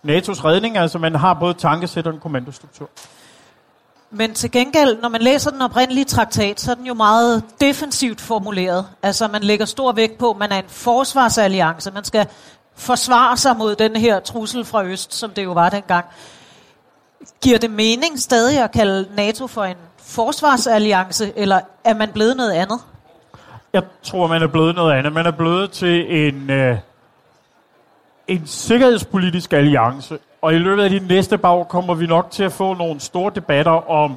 NATO's 0.07 0.45
redning, 0.45 0.79
altså 0.79 0.99
man 0.99 1.15
har 1.15 1.35
både 1.35 1.55
tankesæt 1.55 2.07
og 2.07 2.15
en 2.15 2.21
kommandostruktur. 2.21 2.89
Men 4.17 4.35
til 4.35 4.51
gengæld, 4.51 5.01
når 5.03 5.09
man 5.09 5.21
læser 5.21 5.51
den 5.51 5.63
oprindelige 5.63 6.05
traktat, 6.05 6.61
så 6.61 6.71
er 6.71 6.75
den 6.75 6.87
jo 6.87 6.95
meget 6.95 7.43
defensivt 7.61 8.21
formuleret. 8.21 8.87
Altså 9.03 9.29
man 9.29 9.43
lægger 9.43 9.67
stor 9.67 9.93
vægt 9.93 10.19
på, 10.19 10.31
at 10.31 10.37
man 10.37 10.53
er 10.53 10.59
en 10.59 10.69
forsvarsalliance. 10.69 11.91
Man 11.91 12.05
skal 12.05 12.27
forsvare 12.77 13.37
sig 13.37 13.57
mod 13.57 13.77
den 13.77 13.97
her 13.97 14.21
trussel 14.21 14.65
fra 14.65 14.85
øst, 14.85 15.15
som 15.15 15.31
det 15.31 15.45
jo 15.45 15.53
var 15.53 15.69
dengang. 15.69 16.05
Giver 17.41 17.59
det 17.59 17.71
mening 17.71 18.21
stadig 18.21 18.59
at 18.59 18.73
kalde 18.73 19.09
NATO 19.17 19.47
for 19.47 19.65
en 19.65 19.77
forsvarsalliance, 19.99 21.33
eller 21.39 21.61
er 21.85 21.95
man 21.95 22.13
blevet 22.13 22.37
noget 22.37 22.53
andet? 22.53 22.81
Jeg 23.73 23.83
tror, 24.03 24.27
man 24.27 24.43
er 24.43 24.47
blevet 24.47 24.75
noget 24.75 24.95
andet. 24.95 25.13
Man 25.13 25.27
er 25.27 25.31
blevet 25.31 25.71
til 25.71 26.27
en, 26.27 26.51
øh, 26.51 26.79
en 28.29 28.47
sikkerhedspolitisk 28.47 29.53
alliance. 29.53 30.19
Og 30.47 30.55
i 30.55 30.59
løbet 30.59 30.83
af 30.83 30.91
de 30.91 30.99
næste 30.99 31.39
par 31.39 31.51
år 31.51 31.65
kommer 31.65 31.95
vi 31.95 32.07
nok 32.07 32.31
til 32.31 32.45
at 32.45 32.53
få 32.53 32.75
nogle 32.75 33.01
store 33.01 33.33
debatter 33.35 33.91
om, 33.91 34.17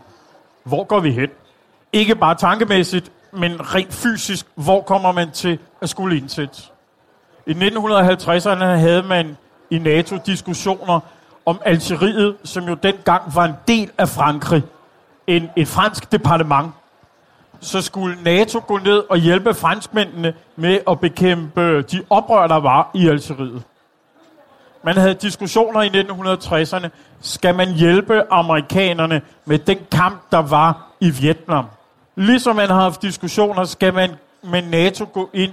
hvor 0.64 0.84
går 0.84 1.00
vi 1.00 1.12
hen? 1.12 1.30
Ikke 1.94 2.16
bare 2.16 2.36
tankemæssigt, 2.36 3.12
men 3.34 3.76
rent 3.76 3.94
fysisk, 3.94 4.46
hvor 4.56 4.82
kommer 4.82 5.12
man 5.12 5.32
til 5.32 5.60
at 5.82 5.90
skulle 5.90 6.18
indsætte? 6.18 6.62
I 7.46 7.52
1950'erne 7.52 8.64
havde 8.64 9.04
man 9.04 9.38
i 9.70 9.78
NATO 9.78 10.18
diskussioner 10.26 11.00
om 11.46 11.60
Algeriet, 11.66 12.36
som 12.44 12.64
jo 12.64 12.74
dengang 12.74 13.36
var 13.36 13.46
en 13.46 13.56
del 13.68 13.92
af 13.98 14.10
Frankrig. 14.10 14.64
En, 15.28 15.50
et 15.56 15.68
fransk 15.68 16.12
departement. 16.12 16.72
Så 17.60 17.82
skulle 17.82 18.18
NATO 18.24 18.62
gå 18.68 18.78
ned 18.78 19.04
og 19.10 19.18
hjælpe 19.18 19.54
franskmændene 19.54 20.34
med 20.56 20.80
at 20.90 21.00
bekæmpe 21.00 21.82
de 21.82 22.04
oprør, 22.10 22.48
der 22.48 22.60
var 22.60 22.92
i 22.94 23.08
Algeriet. 23.08 23.64
Man 24.84 24.98
havde 24.98 25.14
diskussioner 25.14 25.82
i 25.82 25.88
1960'erne. 25.88 26.90
Skal 27.22 27.56
man 27.56 27.74
hjælpe 27.74 28.34
amerikanerne 28.34 29.22
med 29.46 29.60
den 29.60 29.78
kamp, 29.92 30.22
der 30.32 30.38
var 30.38 30.88
i 31.00 31.10
Vietnam? 31.10 31.66
Ligesom 32.16 32.56
man 32.56 32.70
har 32.70 32.82
haft 32.82 33.02
diskussioner, 33.02 33.66
skal 33.66 33.94
man 33.94 34.12
med 34.44 34.62
NATO 34.62 35.06
gå 35.14 35.30
ind 35.34 35.52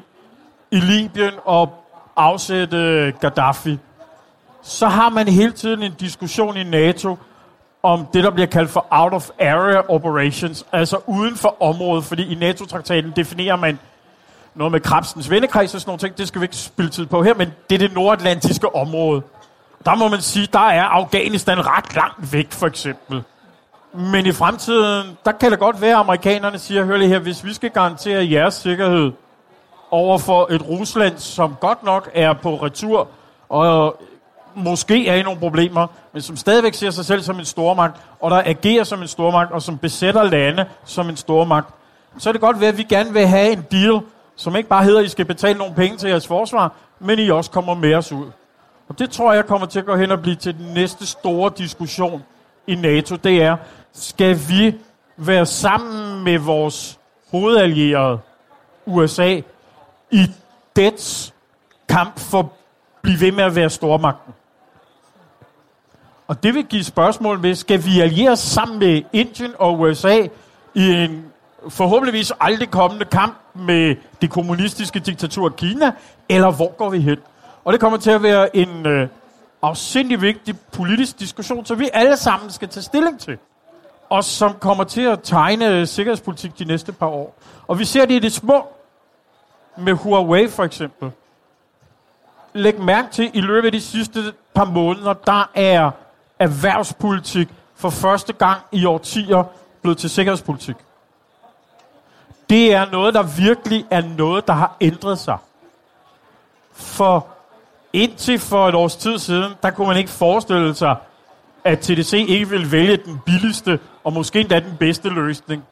i 0.70 0.76
Libyen 0.76 1.34
og 1.44 1.84
afsætte 2.16 3.12
Gaddafi. 3.20 3.78
Så 4.62 4.88
har 4.88 5.08
man 5.08 5.28
hele 5.28 5.52
tiden 5.52 5.82
en 5.82 5.92
diskussion 6.00 6.56
i 6.56 6.64
NATO 6.64 7.16
om 7.82 8.06
det, 8.12 8.24
der 8.24 8.30
bliver 8.30 8.46
kaldt 8.46 8.70
for 8.70 8.86
out 8.90 9.12
of 9.12 9.30
area 9.40 9.82
operations, 9.88 10.66
altså 10.72 10.98
uden 11.06 11.36
for 11.36 11.62
området, 11.62 12.04
fordi 12.04 12.32
i 12.32 12.34
NATO-traktaten 12.34 13.12
definerer 13.16 13.56
man 13.56 13.78
noget 14.56 14.72
med 14.72 14.80
Krabsens 14.80 15.30
vennekreds 15.30 15.74
og 15.74 15.80
sådan 15.80 15.88
nogle 15.90 15.98
ting, 15.98 16.18
det 16.18 16.28
skal 16.28 16.40
vi 16.40 16.44
ikke 16.44 16.56
spille 16.56 16.90
tid 16.90 17.06
på 17.06 17.22
her, 17.22 17.34
men 17.34 17.50
det 17.70 17.74
er 17.74 17.78
det 17.88 17.94
nordatlantiske 17.94 18.74
område. 18.74 19.22
Der 19.84 19.94
må 19.94 20.08
man 20.08 20.20
sige, 20.20 20.48
der 20.52 20.68
er 20.68 20.82
Afghanistan 20.82 21.66
ret 21.66 21.94
langt 21.94 22.32
væk, 22.32 22.52
for 22.52 22.66
eksempel. 22.66 23.22
Men 23.92 24.26
i 24.26 24.32
fremtiden, 24.32 25.18
der 25.24 25.32
kan 25.32 25.50
det 25.50 25.58
godt 25.58 25.80
være, 25.80 25.92
at 25.92 25.96
amerikanerne 25.96 26.58
siger, 26.58 26.84
hør 26.84 26.96
lige 26.96 27.08
her, 27.08 27.18
hvis 27.18 27.44
vi 27.44 27.52
skal 27.52 27.70
garantere 27.70 28.30
jeres 28.30 28.54
sikkerhed 28.54 29.12
over 29.90 30.18
for 30.18 30.46
et 30.50 30.68
Rusland, 30.68 31.18
som 31.18 31.56
godt 31.60 31.82
nok 31.82 32.10
er 32.14 32.32
på 32.32 32.54
retur, 32.56 33.08
og 33.48 34.00
måske 34.54 35.08
er 35.08 35.14
i 35.14 35.22
nogle 35.22 35.40
problemer, 35.40 35.86
men 36.12 36.22
som 36.22 36.36
stadigvæk 36.36 36.74
ser 36.74 36.90
sig 36.90 37.04
selv 37.04 37.22
som 37.22 37.38
en 37.38 37.44
stormagt, 37.44 38.00
og 38.20 38.30
der 38.30 38.42
agerer 38.44 38.84
som 38.84 39.02
en 39.02 39.08
stormagt, 39.08 39.52
og 39.52 39.62
som 39.62 39.78
besætter 39.78 40.22
lande 40.22 40.64
som 40.84 41.08
en 41.08 41.16
stormagt, 41.16 41.68
så 42.18 42.30
er 42.30 42.32
det 42.32 42.40
godt 42.40 42.60
være, 42.60 42.68
at 42.68 42.78
vi 42.78 42.82
gerne 42.82 43.12
vil 43.12 43.26
have 43.26 43.52
en 43.52 43.66
deal, 43.70 44.00
som 44.36 44.56
ikke 44.56 44.68
bare 44.68 44.84
hedder, 44.84 45.00
at 45.00 45.06
I 45.06 45.08
skal 45.08 45.24
betale 45.24 45.58
nogle 45.58 45.74
penge 45.74 45.96
til 45.96 46.08
jeres 46.08 46.26
forsvar, 46.26 46.72
men 47.00 47.18
I 47.18 47.30
også 47.30 47.50
kommer 47.50 47.74
med 47.74 47.94
os 47.94 48.12
ud. 48.12 48.30
Og 48.88 48.98
det 48.98 49.10
tror 49.10 49.32
jeg 49.32 49.46
kommer 49.46 49.66
til 49.66 49.78
at 49.78 49.86
gå 49.86 49.96
hen 49.96 50.10
og 50.10 50.22
blive 50.22 50.36
til 50.36 50.58
den 50.58 50.74
næste 50.74 51.06
store 51.06 51.52
diskussion 51.58 52.22
i 52.66 52.74
NATO. 52.74 53.16
Det 53.16 53.42
er, 53.42 53.56
skal 53.92 54.40
vi 54.48 54.74
være 55.16 55.46
sammen 55.46 56.24
med 56.24 56.38
vores 56.38 56.98
hovedallierede, 57.30 58.18
USA, 58.86 59.40
i 60.10 60.26
dets 60.76 61.34
kamp 61.88 62.18
for 62.18 62.38
at 62.38 62.46
blive 63.02 63.20
ved 63.20 63.32
med 63.32 63.44
at 63.44 63.54
være 63.56 63.70
stormagten? 63.70 64.34
Og 66.28 66.42
det 66.42 66.54
vil 66.54 66.64
give 66.64 66.84
spørgsmål 66.84 67.38
med, 67.38 67.54
skal 67.54 67.84
vi 67.84 68.00
alliere 68.00 68.36
sammen 68.36 68.78
med 68.78 69.02
Indien 69.12 69.52
og 69.58 69.80
USA 69.80 70.26
i 70.74 70.90
en 70.90 71.24
forhåbentligvis 71.68 72.32
aldrig 72.40 72.70
kommende 72.70 73.04
kamp 73.04 73.34
med 73.58 73.96
det 74.22 74.30
kommunistiske 74.30 74.98
diktatur 74.98 75.48
Kina, 75.48 75.92
eller 76.28 76.50
hvor 76.50 76.76
går 76.76 76.90
vi 76.90 77.00
hen? 77.00 77.18
Og 77.64 77.72
det 77.72 77.80
kommer 77.80 77.98
til 77.98 78.10
at 78.10 78.22
være 78.22 78.56
en 78.56 78.86
øh, 78.86 79.08
afsindelig 79.62 80.20
vigtig 80.20 80.54
politisk 80.72 81.18
diskussion, 81.20 81.64
som 81.64 81.78
vi 81.78 81.90
alle 81.92 82.16
sammen 82.16 82.50
skal 82.50 82.68
tage 82.68 82.82
stilling 82.82 83.20
til. 83.20 83.38
Og 84.08 84.24
som 84.24 84.52
kommer 84.52 84.84
til 84.84 85.00
at 85.00 85.20
tegne 85.22 85.68
øh, 85.68 85.86
sikkerhedspolitik 85.86 86.58
de 86.58 86.64
næste 86.64 86.92
par 86.92 87.06
år. 87.06 87.38
Og 87.66 87.78
vi 87.78 87.84
ser 87.84 88.06
det 88.06 88.14
i 88.14 88.18
det 88.18 88.32
små 88.32 88.66
med 89.78 89.92
Huawei 89.92 90.48
for 90.48 90.64
eksempel. 90.64 91.10
Læg 92.52 92.80
mærke 92.80 93.08
til, 93.12 93.30
i 93.34 93.40
løbet 93.40 93.66
af 93.66 93.72
de 93.72 93.80
sidste 93.80 94.32
par 94.54 94.64
måneder, 94.64 95.12
der 95.12 95.50
er 95.54 95.90
erhvervspolitik 96.38 97.48
for 97.74 97.90
første 97.90 98.32
gang 98.32 98.60
i 98.72 98.84
årtier 98.84 99.44
blevet 99.82 99.98
til 99.98 100.10
sikkerhedspolitik. 100.10 100.76
Det 102.50 102.72
er 102.74 102.90
noget, 102.90 103.14
der 103.14 103.22
virkelig 103.22 103.84
er 103.90 104.00
noget, 104.00 104.46
der 104.46 104.52
har 104.52 104.76
ændret 104.80 105.18
sig. 105.18 105.38
For 106.72 107.26
indtil 107.92 108.38
for 108.38 108.68
et 108.68 108.74
års 108.74 108.96
tid 108.96 109.18
siden, 109.18 109.52
der 109.62 109.70
kunne 109.70 109.86
man 109.86 109.96
ikke 109.96 110.10
forestille 110.10 110.74
sig, 110.74 110.96
at 111.64 111.78
TDC 111.78 112.12
ikke 112.28 112.48
ville 112.48 112.72
vælge 112.72 112.96
den 112.96 113.20
billigste 113.26 113.80
og 114.04 114.12
måske 114.12 114.40
endda 114.40 114.60
den 114.60 114.76
bedste 114.78 115.08
løsning. 115.08 115.64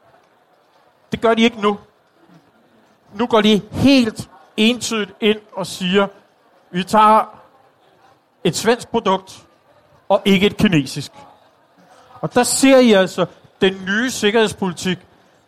Det 1.13 1.21
gør 1.21 1.35
de 1.35 1.43
ikke 1.43 1.61
nu. 1.61 1.79
Nu 3.15 3.27
går 3.27 3.41
de 3.41 3.61
helt 3.71 4.31
entydigt 4.57 5.13
ind 5.21 5.39
og 5.53 5.67
siger, 5.67 6.07
vi 6.71 6.85
tager 6.85 7.39
et 8.45 8.57
svensk 8.57 8.89
produkt 8.89 9.47
og 10.09 10.23
ikke 10.25 10.47
et 10.47 10.57
kinesisk. 10.57 11.13
Og 12.21 12.35
der 12.35 12.43
ser 12.43 12.79
I 12.79 12.93
altså 12.93 13.27
den 13.61 13.85
nye 13.87 14.11
sikkerhedspolitik 14.11 14.99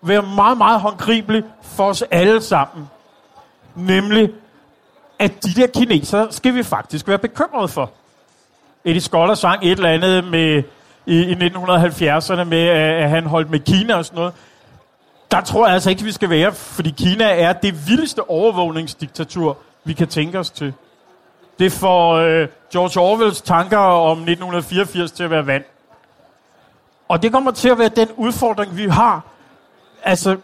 være 0.03 0.23
meget, 0.23 0.59
meget 0.59 0.81
håndgribelig 0.81 1.45
for 1.62 1.85
os 1.85 2.03
alle 2.11 2.43
sammen. 2.43 2.88
Nemlig, 3.75 4.31
at 5.19 5.45
de 5.45 5.55
der 5.55 5.67
kinesere 5.67 6.33
skal 6.33 6.55
vi 6.55 6.62
faktisk 6.62 7.09
være 7.09 7.19
bekymrede 7.19 7.69
for. 7.69 7.91
Eddie 8.85 9.00
Skoller 9.00 9.35
sang 9.35 9.65
et 9.65 9.73
eller 9.73 9.88
andet 9.88 10.25
med, 10.25 10.62
i, 11.07 11.21
i 11.21 11.35
1970'erne 11.35 12.45
med, 12.45 12.69
at 12.69 13.11
han 13.11 13.26
holdt 13.26 13.50
med 13.50 13.61
Kina 13.61 13.95
og 13.95 14.05
sådan 14.05 14.17
noget. 14.17 14.35
Der 15.31 15.41
tror 15.41 15.67
jeg 15.67 15.75
altså 15.75 15.91
ikke, 15.91 16.05
vi 16.05 16.12
skal 16.12 16.31
være, 16.31 16.53
fordi 16.53 16.91
Kina 16.91 17.25
er 17.25 17.53
det 17.53 17.88
vildeste 17.88 18.31
overvågningsdiktatur, 18.31 19.59
vi 19.85 19.93
kan 19.93 20.09
tænke 20.09 20.38
os 20.38 20.50
til. 20.50 20.75
Det 21.59 21.73
får 21.73 22.15
øh, 22.15 22.49
George 22.73 23.00
Orwells 23.00 23.43
tanker 23.43 23.79
om 23.79 24.19
1984 24.19 25.12
til 25.12 25.25
at 25.25 25.31
være 25.31 25.47
vand. 25.47 25.65
Og 27.09 27.23
det 27.23 27.33
kommer 27.33 27.50
til 27.50 27.69
at 27.69 27.79
være 27.79 27.88
den 27.88 28.09
udfordring, 28.17 28.76
vi 28.76 28.87
har. 28.87 29.23
Altså, 30.07 30.37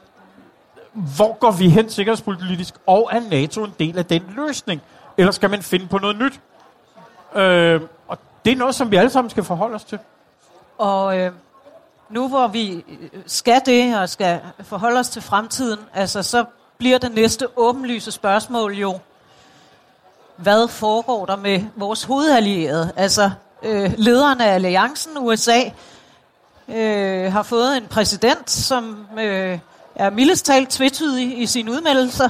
hvor 0.93 1.39
går 1.39 1.51
vi 1.51 1.69
hen 1.69 1.91
sikkerhedspolitisk? 1.91 2.75
Og 2.87 3.11
er 3.13 3.21
NATO 3.31 3.65
en 3.65 3.75
del 3.79 3.99
af 3.99 4.07
den 4.07 4.23
løsning? 4.37 4.83
Eller 5.17 5.33
skal 5.33 5.51
man 5.51 5.63
finde 5.63 5.87
på 5.87 5.99
noget 5.99 6.17
nyt? 6.19 6.41
Øh, 7.41 7.81
og 8.09 8.19
det 8.45 8.53
er 8.53 8.57
noget, 8.57 8.75
som 8.75 8.91
vi 8.91 8.97
alle 8.97 9.11
sammen 9.11 9.31
skal 9.31 9.45
forholde 9.45 9.75
os 9.75 9.85
til. 9.85 9.99
Og 10.79 11.19
øh, 11.19 11.33
nu 12.11 12.29
hvor 12.29 12.47
vi 12.47 12.73
øh, 12.73 13.21
skal 13.27 13.61
det, 13.67 13.99
og 13.99 14.09
skal 14.09 14.41
forholde 14.63 15.01
os 15.01 15.09
til 15.09 15.23
fremtiden, 15.23 15.79
altså 15.95 16.23
så 16.23 16.45
bliver 16.79 16.99
det 16.99 17.15
næste 17.15 17.47
åbenlyse 17.57 18.11
spørgsmål 18.11 18.73
jo, 18.73 18.99
hvad 20.37 20.69
foregår 20.69 21.27
der 21.27 21.37
med 21.37 21.65
vores 21.77 22.05
hovedallierede? 22.05 22.93
Altså 22.97 23.31
øh, 23.63 23.93
lederen 23.97 24.41
af 24.41 24.55
alliancen, 24.55 25.19
USA, 25.19 25.61
øh, 26.69 27.33
har 27.33 27.43
fået 27.43 27.77
en 27.77 27.87
præsident, 27.87 28.51
som 28.51 29.07
øh, 29.19 29.59
er 29.95 30.11
mildest 30.11 30.47
talt 30.47 30.71
tvetydig 30.71 31.43
i 31.43 31.47
sine 31.47 31.71
udmeldelser. 31.71 32.29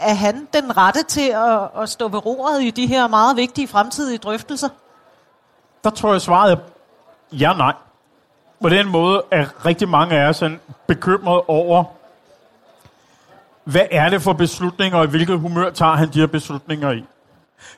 Er 0.00 0.14
han 0.14 0.48
den 0.54 0.76
rette 0.76 1.02
til 1.02 1.28
at, 1.28 1.82
at 1.82 1.88
stå 1.88 2.08
ved 2.08 2.26
roret 2.26 2.62
i 2.62 2.70
de 2.70 2.86
her 2.86 3.08
meget 3.08 3.36
vigtige 3.36 3.68
fremtidige 3.68 4.18
drøftelser? 4.18 4.68
Der 5.84 5.90
tror 5.90 6.12
jeg 6.12 6.20
svaret 6.20 6.52
er 6.52 6.56
ja 7.32 7.52
nej. 7.52 7.72
På 8.62 8.68
den 8.68 8.88
måde 8.88 9.22
er 9.30 9.66
rigtig 9.66 9.88
mange 9.88 10.20
af 10.20 10.28
os 10.28 10.42
bekymret 10.86 11.42
over, 11.48 11.84
hvad 13.64 13.86
er 13.90 14.08
det 14.08 14.22
for 14.22 14.32
beslutninger, 14.32 14.98
og 14.98 15.06
hvilket 15.06 15.38
humør 15.38 15.70
tager 15.70 15.94
han 15.94 16.08
de 16.12 16.20
her 16.20 16.26
beslutninger 16.26 16.92
i. 16.92 17.04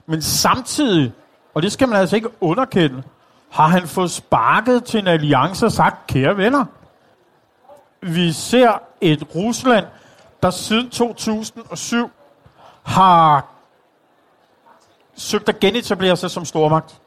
Men 0.07 0.23
samtidig, 0.23 1.13
og 1.55 1.63
det 1.63 1.73
skal 1.73 1.89
man 1.89 2.01
altså 2.01 2.17
ikke 2.17 2.43
underkende, 2.43 3.03
har 3.51 3.67
han 3.67 3.87
fået 3.87 4.11
sparket 4.11 4.85
til 4.85 5.01
en 5.01 5.07
alliance 5.07 5.67
og 5.67 5.73
sagt, 5.73 6.07
kære 6.07 6.37
venner, 6.37 6.65
vi 8.03 8.33
ser 8.33 8.83
et 9.01 9.27
Rusland, 9.35 9.87
der 10.43 10.51
siden 10.51 10.91
2007 10.91 12.11
har 12.83 13.47
søgt 15.17 15.49
at 15.49 15.61
genetablere 15.61 16.17
sig 16.17 16.31
som 16.31 16.45
stormagt. 16.45 17.01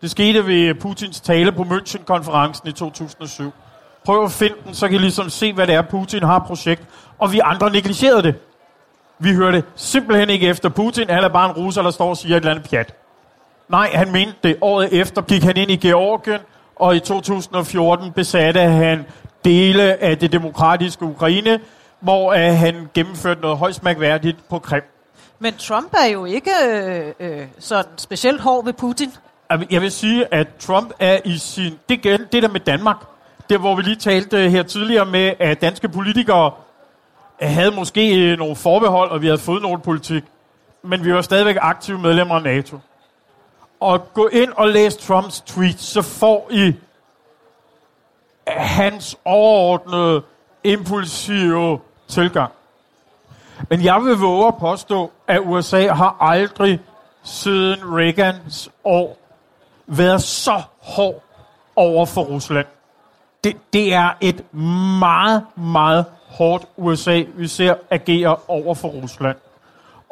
Det 0.00 0.10
skete 0.10 0.46
ved 0.46 0.74
Putins 0.74 1.20
tale 1.20 1.52
på 1.52 1.62
München-konferencen 1.62 2.68
i 2.68 2.72
2007. 2.72 3.52
Prøv 4.04 4.24
at 4.24 4.32
finde 4.32 4.56
den, 4.64 4.74
så 4.74 4.88
kan 4.88 4.94
I 4.94 4.98
ligesom 4.98 5.30
se, 5.30 5.52
hvad 5.52 5.66
det 5.66 5.74
er, 5.74 5.82
Putin 5.82 6.22
har 6.22 6.38
projekt. 6.38 6.82
Og 7.18 7.32
vi 7.32 7.40
andre 7.44 7.70
negligerede 7.70 8.22
det. 8.22 8.34
Vi 9.18 9.34
hørte 9.34 9.64
simpelthen 9.74 10.30
ikke 10.30 10.48
efter 10.48 10.68
Putin. 10.68 11.10
Han 11.10 11.24
er 11.24 11.28
bare 11.28 11.50
en 11.50 11.56
russer, 11.56 11.82
der 11.82 11.90
står 11.90 12.08
og 12.08 12.16
siger 12.16 12.36
et 12.36 12.40
eller 12.40 12.50
andet 12.50 12.70
pjat. 12.70 12.94
Nej, 13.72 13.90
han 13.94 14.12
mente 14.12 14.34
det. 14.42 14.56
Året 14.60 15.00
efter 15.00 15.22
gik 15.22 15.42
han 15.42 15.56
ind 15.56 15.70
i 15.70 15.76
Georgien, 15.76 16.40
og 16.76 16.96
i 16.96 17.00
2014 17.00 18.12
besatte 18.12 18.60
han 18.60 19.06
dele 19.44 20.02
af 20.02 20.18
det 20.18 20.32
demokratiske 20.32 21.04
Ukraine, 21.04 21.60
hvor 22.00 22.34
uh, 22.34 22.40
han 22.40 22.88
gennemførte 22.94 23.40
noget 23.40 23.58
højst 23.58 23.82
mærkværdigt 23.82 24.48
på 24.48 24.58
Krim. 24.58 24.82
Men 25.38 25.54
Trump 25.54 25.94
er 26.04 26.06
jo 26.06 26.24
ikke 26.24 26.50
øh, 26.68 27.12
øh, 27.20 27.46
sådan 27.58 27.98
specielt 27.98 28.40
hård 28.40 28.64
ved 28.64 28.72
Putin. 28.72 29.12
Jeg 29.70 29.80
vil 29.80 29.92
sige, 29.92 30.34
at 30.34 30.48
Trump 30.58 30.92
er 30.98 31.18
i 31.24 31.38
sin... 31.38 31.78
Det, 31.88 32.04
det 32.32 32.42
der 32.42 32.48
med 32.48 32.60
Danmark, 32.60 32.96
det 33.48 33.60
hvor 33.60 33.76
vi 33.76 33.82
lige 33.82 33.96
talte 33.96 34.50
her 34.50 34.62
tidligere 34.62 35.06
med, 35.06 35.32
at 35.38 35.60
danske 35.60 35.88
politikere 35.88 36.50
havde 37.40 37.70
måske 37.70 38.30
øh, 38.32 38.38
nogle 38.38 38.56
forbehold, 38.56 39.10
og 39.10 39.22
vi 39.22 39.26
havde 39.26 39.38
fået 39.38 39.62
noget 39.62 39.82
politik, 39.82 40.24
men 40.82 41.04
vi 41.04 41.14
var 41.14 41.22
stadigvæk 41.22 41.56
aktive 41.60 41.98
medlemmer 41.98 42.34
af 42.34 42.42
NATO 42.42 42.78
og 43.82 44.12
gå 44.14 44.28
ind 44.28 44.52
og 44.56 44.68
læse 44.68 44.98
Trumps 44.98 45.40
tweets, 45.40 45.84
så 45.84 46.02
får 46.02 46.48
I 46.50 46.74
hans 48.46 49.16
overordnede, 49.24 50.22
impulsive 50.64 51.80
tilgang. 52.08 52.52
Men 53.70 53.84
jeg 53.84 54.04
vil 54.04 54.16
våge 54.16 54.46
at 54.46 54.56
påstå, 54.56 55.10
at 55.26 55.40
USA 55.44 55.88
har 55.88 56.16
aldrig 56.20 56.80
siden 57.22 57.96
Reagans 57.96 58.70
år 58.84 59.18
været 59.86 60.22
så 60.22 60.62
hård 60.82 61.22
over 61.76 62.06
for 62.06 62.22
Rusland. 62.22 62.66
Det, 63.44 63.56
det 63.72 63.94
er 63.94 64.10
et 64.20 64.54
meget, 64.98 65.46
meget 65.56 66.04
hårdt 66.28 66.64
USA, 66.76 67.22
vi 67.34 67.46
ser 67.46 67.74
agere 67.90 68.36
over 68.48 68.74
for 68.74 68.88
Rusland 68.88 69.36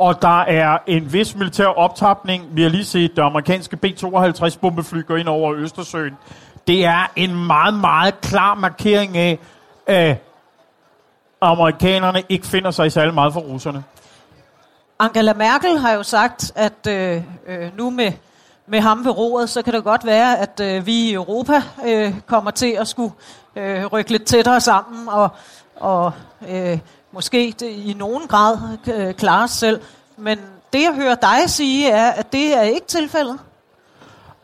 og 0.00 0.23
der 0.23 0.40
er 0.40 0.78
en 0.87 1.12
vis 1.12 1.35
militær 1.35 1.66
optapning. 1.66 2.45
Vi 2.50 2.62
har 2.62 2.69
lige 2.69 2.85
set 2.85 3.16
det 3.16 3.23
amerikanske 3.23 3.76
B-52 3.76 4.59
bombefly 4.61 5.07
gå 5.07 5.14
ind 5.16 5.28
over 5.28 5.54
Østersøen. 5.54 6.16
Det 6.66 6.85
er 6.85 7.12
en 7.16 7.47
meget, 7.47 7.75
meget 7.75 8.21
klar 8.21 8.54
markering 8.54 9.16
af, 9.16 9.38
at 9.87 10.16
amerikanerne 11.40 12.23
ikke 12.28 12.47
finder 12.47 12.71
sig 12.71 12.87
i 12.87 12.90
særlig 12.90 13.14
meget 13.14 13.33
for 13.33 13.40
russerne. 13.40 13.85
Angela 14.99 15.35
Merkel 15.35 15.78
har 15.78 15.92
jo 15.92 16.02
sagt, 16.02 16.52
at 16.54 16.87
øh, 16.88 17.23
øh, 17.47 17.76
nu 17.76 17.90
med, 17.90 18.12
med 18.66 18.80
ham 18.80 19.04
ved 19.04 19.12
roret, 19.12 19.50
så 19.50 19.62
kan 19.62 19.75
det 19.75 19.85
godt 19.85 20.07
være, 20.07 20.38
at 20.38 20.61
øh, 20.61 20.87
vi 20.87 20.92
i 20.92 21.12
Europa 21.12 21.62
øh, 21.87 22.14
kommer 22.26 22.50
til 22.50 22.76
at 22.80 22.88
skulle 22.88 23.12
øh, 23.57 23.87
rykke 23.87 24.11
lidt 24.11 24.25
tættere 24.25 24.61
sammen 24.61 25.09
og, 25.09 25.28
og 25.76 26.12
øh, 26.49 26.78
måske 27.12 27.55
det, 27.61 27.67
i 27.67 27.95
nogen 27.99 28.29
grad 28.29 28.59
øh, 28.95 29.14
klare 29.14 29.45
os 29.45 29.50
selv. 29.50 29.81
Men 30.17 30.38
det, 30.73 30.83
jeg 30.83 30.95
hører 30.95 31.14
dig 31.14 31.50
sige, 31.50 31.90
er, 31.90 32.11
at 32.11 32.33
det 32.33 32.57
er 32.57 32.62
ikke 32.62 32.87
tilfældet. 32.87 33.38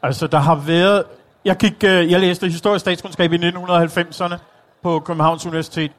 Altså, 0.03 0.27
der 0.27 0.39
har 0.39 0.55
været... 0.55 1.05
Jeg, 1.45 1.57
gik, 1.57 1.85
øh, 1.85 2.11
jeg 2.11 2.21
læste 2.21 2.49
historisk 2.49 2.81
statskundskab 2.81 3.33
i 3.33 3.37
1990'erne 3.37 4.35
på 4.83 5.01
Københavns 5.01 5.47
Universitet. 5.47 5.93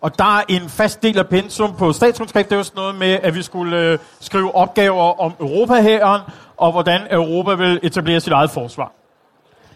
Og 0.00 0.18
der 0.18 0.38
er 0.38 0.42
en 0.48 0.68
fast 0.68 1.02
del 1.02 1.18
af 1.18 1.28
pensum 1.28 1.76
på 1.76 1.92
statskundskab, 1.92 2.50
det 2.50 2.56
var 2.56 2.62
sådan 2.62 2.76
noget 2.76 2.94
med, 2.94 3.18
at 3.22 3.34
vi 3.34 3.42
skulle 3.42 3.80
øh, 3.80 3.98
skrive 4.20 4.54
opgaver 4.54 5.20
om 5.20 5.32
Europahæren, 5.40 6.22
og 6.56 6.72
hvordan 6.72 7.00
Europa 7.10 7.54
vil 7.54 7.80
etablere 7.82 8.20
sit 8.20 8.32
eget 8.32 8.50
forsvar. 8.50 8.92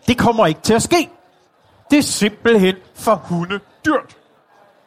Det 0.07 0.19
kommer 0.19 0.47
ikke 0.47 0.61
til 0.61 0.75
at 0.75 0.83
ske. 0.83 1.11
Det 1.91 1.99
er 1.99 2.03
simpelthen 2.03 2.75
for 2.95 3.15
hunde 3.15 3.61
dyrt. 3.87 4.17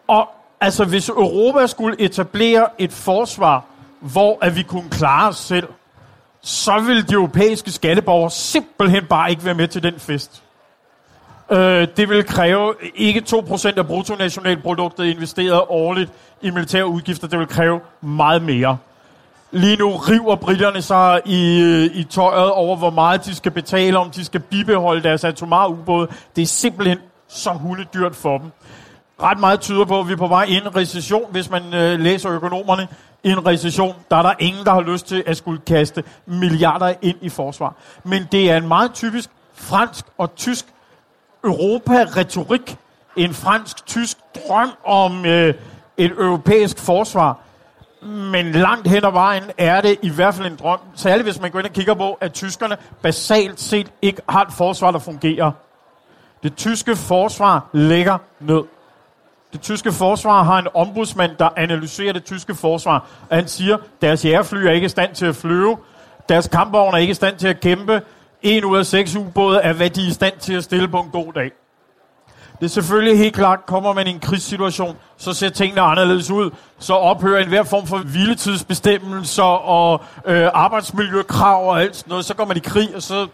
Og 0.08 0.30
altså, 0.64 0.86
hvis 0.86 1.10
Europa 1.10 1.68
skulle 1.68 2.02
etablere 2.02 2.68
et 2.78 2.92
forsvar, 2.92 3.66
hvor 4.00 4.38
at 4.42 4.56
vi 4.56 4.64
kunne 4.64 4.90
klare 4.90 5.30
os 5.30 5.38
selv, 5.38 5.68
så 6.42 6.80
vil 6.80 7.10
de 7.10 7.14
europæiske 7.14 7.72
skatteborgere 7.72 8.32
simpelthen 8.32 9.06
bare 9.06 9.30
ikke 9.30 9.46
være 9.46 9.54
med 9.54 9.68
til 9.68 9.84
den 9.84 10.00
fest. 10.00 10.44
Øh, 11.52 11.88
det 11.98 12.10
vil 12.10 12.26
kræve 12.26 12.74
ikke 12.96 13.24
2% 13.30 13.78
af 13.78 13.88
bruttonationalproduktet 13.88 15.06
investeret 15.06 15.62
årligt 15.70 16.12
i 16.42 16.50
militære 16.50 16.88
udgifter. 16.88 17.28
Det 17.28 17.40
vil 17.40 17.48
kræve 17.48 17.80
meget 18.02 18.42
mere. 18.42 18.78
Lige 19.52 19.78
nu 19.78 19.92
river 19.92 20.36
britterne 20.36 20.82
sig 20.82 21.22
i, 21.26 21.62
øh, 21.62 21.98
i 21.98 22.04
tøjet 22.04 22.52
over, 22.52 22.76
hvor 22.76 22.90
meget 22.90 23.26
de 23.26 23.36
skal 23.36 23.52
betale, 23.52 23.98
om 23.98 24.12
de 24.12 24.26
skal 24.26 24.40
bibeholde 24.40 25.04
deres 25.04 25.24
atomare 25.24 25.70
ubåde. 25.70 26.08
Det 26.36 26.42
er 26.42 26.46
simpelthen 26.46 26.98
så 27.28 27.50
hundedyrt 27.50 28.16
for 28.16 28.38
dem. 28.38 28.52
Ret 29.22 29.40
meget 29.40 29.62
tyder 29.62 29.86
på, 29.86 30.00
at 30.00 30.08
vi 30.08 30.14
er 30.14 30.18
på 30.18 30.28
vej 30.28 30.44
ind 30.44 30.66
i 30.66 30.68
en 30.68 30.76
recession, 30.76 31.32
hvis 31.32 31.50
man 31.50 31.74
øh, 31.74 32.00
læser 32.00 32.32
økonomerne. 32.32 32.88
I 33.24 33.30
en 33.30 33.46
recession, 33.46 33.96
der 34.12 34.18
er 34.18 34.22
der 34.22 34.34
ingen, 34.40 34.66
der 34.66 34.72
har 34.72 34.82
lyst 34.82 35.08
til 35.08 35.24
at 35.26 35.38
skulle 35.38 35.62
kaste 35.68 36.04
milliarder 36.26 36.94
ind 37.02 37.18
i 37.22 37.30
forsvar. 37.30 37.76
Men 38.04 38.28
det 38.32 38.52
er 38.52 38.58
en 38.58 38.68
meget 38.68 38.94
typisk 38.94 39.30
fransk 39.54 40.06
og 40.18 40.36
tysk 40.36 40.66
Europa-retorik. 41.44 42.78
En 43.16 43.34
fransk-tysk 43.34 44.18
drøm 44.36 44.70
om 44.86 45.26
øh, 45.26 45.54
et 45.98 46.12
europæisk 46.12 46.80
forsvar. 46.80 47.40
Men 48.06 48.52
langt 48.52 48.88
hen 48.88 49.06
ad 49.06 49.12
vejen 49.12 49.44
er 49.58 49.82
det 49.82 49.98
i 50.02 50.10
hvert 50.10 50.36
fald 50.36 50.48
en 50.48 50.56
drøm. 50.56 50.80
Særligt 50.96 51.26
hvis 51.26 51.42
man 51.42 51.52
går 51.52 51.60
ind 51.60 51.68
og 51.68 51.74
kigger 51.74 51.94
på, 51.94 52.14
at 52.14 52.34
tyskerne 52.34 52.78
basalt 53.02 53.60
set 53.60 53.92
ikke 54.02 54.22
har 54.30 54.42
et 54.42 54.54
forsvar, 54.54 54.92
der 54.92 55.00
fungerer. 55.00 55.52
Det 56.44 56.56
tyske 56.56 56.96
forsvar 56.96 57.70
ligger 57.74 58.18
ned. 58.40 58.64
Det 59.54 59.62
tyske 59.62 59.92
forsvar 59.92 60.44
har 60.44 60.60
en 60.60 60.68
ombudsmand, 60.74 61.32
der 61.40 61.50
analyserer 61.58 62.14
det 62.14 62.24
tyske 62.24 62.56
forsvar. 62.56 63.08
Og 63.30 63.36
han 63.36 63.48
siger, 63.48 63.78
deres 64.02 64.26
jægerfly 64.26 64.66
er 64.66 64.72
ikke 64.72 64.86
i 64.86 64.90
stand 64.90 65.16
til 65.16 65.26
at 65.26 65.36
flyve. 65.36 65.78
Deres 66.30 66.48
kampvogne 66.48 66.98
er 66.98 67.02
ikke 67.02 67.12
i 67.12 67.14
stand 67.14 67.38
til 67.38 67.48
at 67.48 67.60
kæmpe. 67.60 68.02
En 68.42 68.66
ud 68.66 68.78
af 68.78 68.86
seks 68.86 69.16
ubåde 69.16 69.60
er, 69.60 69.74
hvad 69.74 69.90
de 69.90 70.04
er 70.04 70.08
i 70.08 70.12
stand 70.12 70.34
til 70.40 70.54
at 70.54 70.64
stille 70.64 70.88
på 70.88 71.00
en 71.00 71.10
god 71.10 71.34
dag. 71.34 71.52
Det 72.60 72.66
er 72.66 72.70
selvfølgelig 72.70 73.18
helt 73.18 73.36
klart, 73.36 73.66
kommer 73.66 73.94
man 73.94 74.08
i 74.08 74.10
en 74.10 74.20
krigssituation, 74.20 74.98
så 75.18 75.34
ser 75.34 75.50
tingene 75.50 75.82
anderledes 75.82 76.32
ud. 76.32 76.52
Så 76.80 76.94
ophører 76.94 77.44
enhver 77.44 77.64
form 77.64 77.88
for 77.88 77.98
hviletidsbestemmelser 77.98 79.44
og 79.44 80.02
øh, 80.26 80.50
arbejdsmiljøkrav 80.54 81.70
og 81.70 81.82
alt 81.82 81.96
sådan 81.96 82.10
noget. 82.10 82.26
Så 82.26 82.34
går 82.36 82.46
man 82.46 82.58
i 82.58 82.60
krig, 82.60 82.96
og 82.96 83.02
så... 83.02 83.28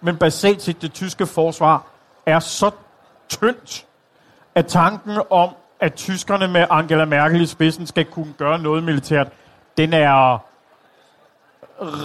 Men 0.00 0.16
basalt 0.16 0.62
set, 0.62 0.82
det 0.82 0.92
tyske 0.92 1.26
forsvar 1.26 1.86
er 2.26 2.40
så 2.40 2.70
tyndt, 3.28 3.86
at 4.54 4.66
tanken 4.66 5.18
om, 5.30 5.48
at 5.80 5.94
tyskerne 5.94 6.48
med 6.48 6.66
Angela 6.70 7.04
Merkel 7.04 7.40
i 7.40 7.46
spidsen 7.46 7.86
skal 7.86 8.04
kunne 8.04 8.32
gøre 8.38 8.58
noget 8.58 8.84
militært, 8.84 9.28
den 9.76 9.92
er 9.92 10.38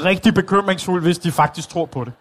rigtig 0.06 0.34
bekymringsfuld, 0.34 1.04
hvis 1.04 1.18
de 1.20 1.32
faktisk 1.32 1.70
tror 1.70 1.86
på 1.86 2.04
det. 2.04 2.14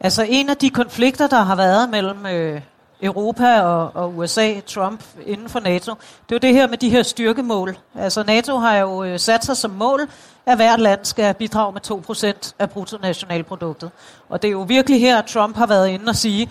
Altså 0.00 0.26
en 0.28 0.50
af 0.50 0.56
de 0.56 0.70
konflikter, 0.70 1.26
der 1.26 1.42
har 1.42 1.56
været 1.56 1.90
mellem 1.90 2.26
øh, 2.26 2.60
Europa 3.02 3.60
og, 3.60 3.90
og 3.94 4.16
USA, 4.16 4.60
Trump, 4.60 5.04
inden 5.26 5.48
for 5.48 5.60
NATO, 5.60 5.94
det 6.28 6.34
er 6.34 6.34
jo 6.34 6.48
det 6.48 6.54
her 6.54 6.66
med 6.68 6.78
de 6.78 6.90
her 6.90 7.02
styrkemål. 7.02 7.76
Altså 7.94 8.22
NATO 8.22 8.56
har 8.56 8.76
jo 8.76 9.04
øh, 9.04 9.18
sat 9.18 9.44
sig 9.44 9.56
som 9.56 9.70
mål, 9.70 10.00
at 10.46 10.56
hvert 10.56 10.80
land 10.80 11.04
skal 11.04 11.34
bidrage 11.34 11.72
med 11.72 11.90
2% 11.90 12.52
af 12.58 12.70
bruttonationalproduktet. 12.70 13.90
Og 14.28 14.42
det 14.42 14.48
er 14.48 14.52
jo 14.52 14.62
virkelig 14.62 15.00
her, 15.00 15.18
at 15.18 15.24
Trump 15.26 15.56
har 15.56 15.66
været 15.66 15.88
inde 15.88 16.08
og 16.08 16.16
sige, 16.16 16.50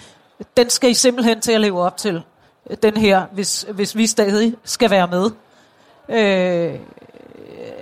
den 0.58 0.70
skal 0.70 0.90
I 0.90 0.94
simpelthen 0.94 1.42
til 1.42 1.52
at 1.52 1.62
leve 1.62 1.82
op 1.82 1.98
til, 1.98 2.24
den 2.84 2.98
her, 2.98 3.26
hvis, 3.32 3.66
hvis 3.74 3.96
vi 3.96 4.08
stadig 4.08 4.56
skal 4.64 4.90
være 4.90 5.08
med. 5.08 5.32
Øh, 6.10 6.80